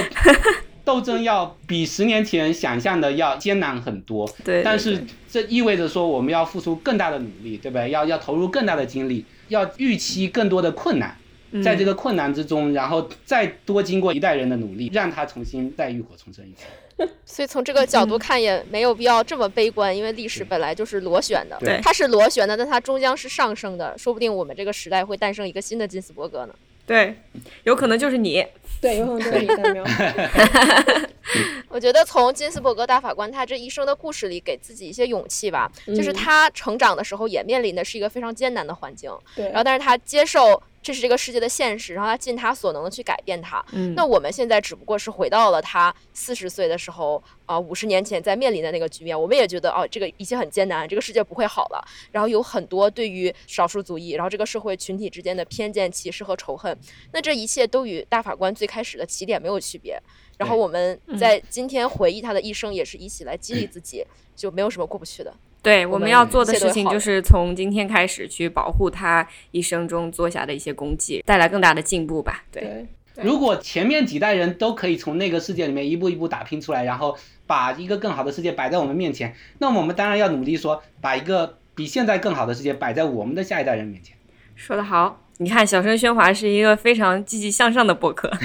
[0.85, 4.61] 斗争要比十年前想象的要艰难很多，对。
[4.63, 7.89] 但是这意味着说我们要付出更大的努力，对不对？
[7.89, 11.15] 要要投入更大的精力，要预期更多的困难，
[11.63, 16.65] 在这个困难之中，然后再多经过一代人的努力，让它重新再浴火重生一次。
[17.25, 26.53] 所以从这个角度看，也没有必要这么悲观，因为历史本来就是螺旋的，对，它是螺旋的，但它终将是上升的，说不定我们这个时代会诞生一个新的金斯伯格呢。
[26.85, 27.15] 对，
[27.63, 28.45] 有可能就是你。
[28.81, 29.83] 对，有可能就是你，代表。
[31.69, 35.71] 我觉得从金斯伯格大法官他这一生的故事里，给自己一些勇气吧。
[35.87, 39.45] 就是他成长的时候也面临的是一个非常艰难的环境，对。
[39.47, 40.61] 然后，但是他接受。
[40.83, 43.63] 这是这个世界的现实，然后他尽他所能的去改变它。
[43.71, 49.17] 嗯，那我们现在只不过是回到了他四十岁的时候，啊，五十年前在面临的那个局面。
[49.17, 51.81] 我们也觉得，哦，这个一切很艰难，这个世界不会好了。
[52.11, 56.77] 然后有很多对于少数族裔，然后这个社会群体之间的偏见、歧视和仇恨。
[57.13, 59.97] 那这一切都与大法官最开始的起点没有区别。
[60.37, 64.05] 然后我们在今天回忆他的一生，也是一起来激励自己，
[64.35, 65.33] 就没有什么过不去的。
[65.61, 72.43] 对，我们要做的事情就是从今天开始去保护他一生中做下的一些功绩，带来更大的进步吧。
[72.51, 72.85] 对，
[73.21, 77.17] 如果前面几代人都可以从那个世界里面一步一步打拼出来，然后
[77.47, 84.17] 把一个更好的世界摆在我们面前，那我们当然要努力说，把一个比现在更好的世界摆在我们的下一代人面前。
[84.55, 88.31] 说得好，你看小声喧哗是一个非常积极向上的博客。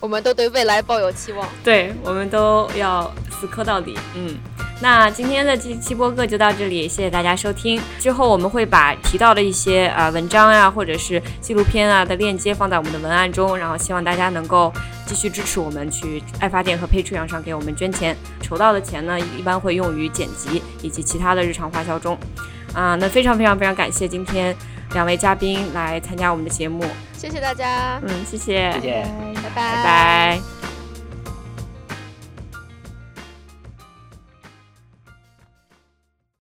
[0.00, 3.96] 我们都对未来抱有期望，对我们都要死磕到底。
[4.16, 4.36] 嗯。
[4.80, 7.80] 那今天的这期播客就到这里，谢谢大家收听。
[8.00, 14.72] 之后我们会把提到的一些啊文章呀，或者是纪录片啊的链接放在我们的文案中，然后希望大家能够
[15.06, 18.16] 继续支持我们，去爱发电和 Patreon 上给我们捐钱。
[18.40, 22.18] 筹到的钱呢，一般会用于剪辑以及其他的日常花销中。
[22.74, 24.54] 啊，那非常非常非常感谢今天
[24.94, 28.00] 两位嘉宾来参加我们的节目，谢谢大家。
[28.02, 29.06] 嗯，谢谢，谢谢，
[29.54, 30.61] 拜拜。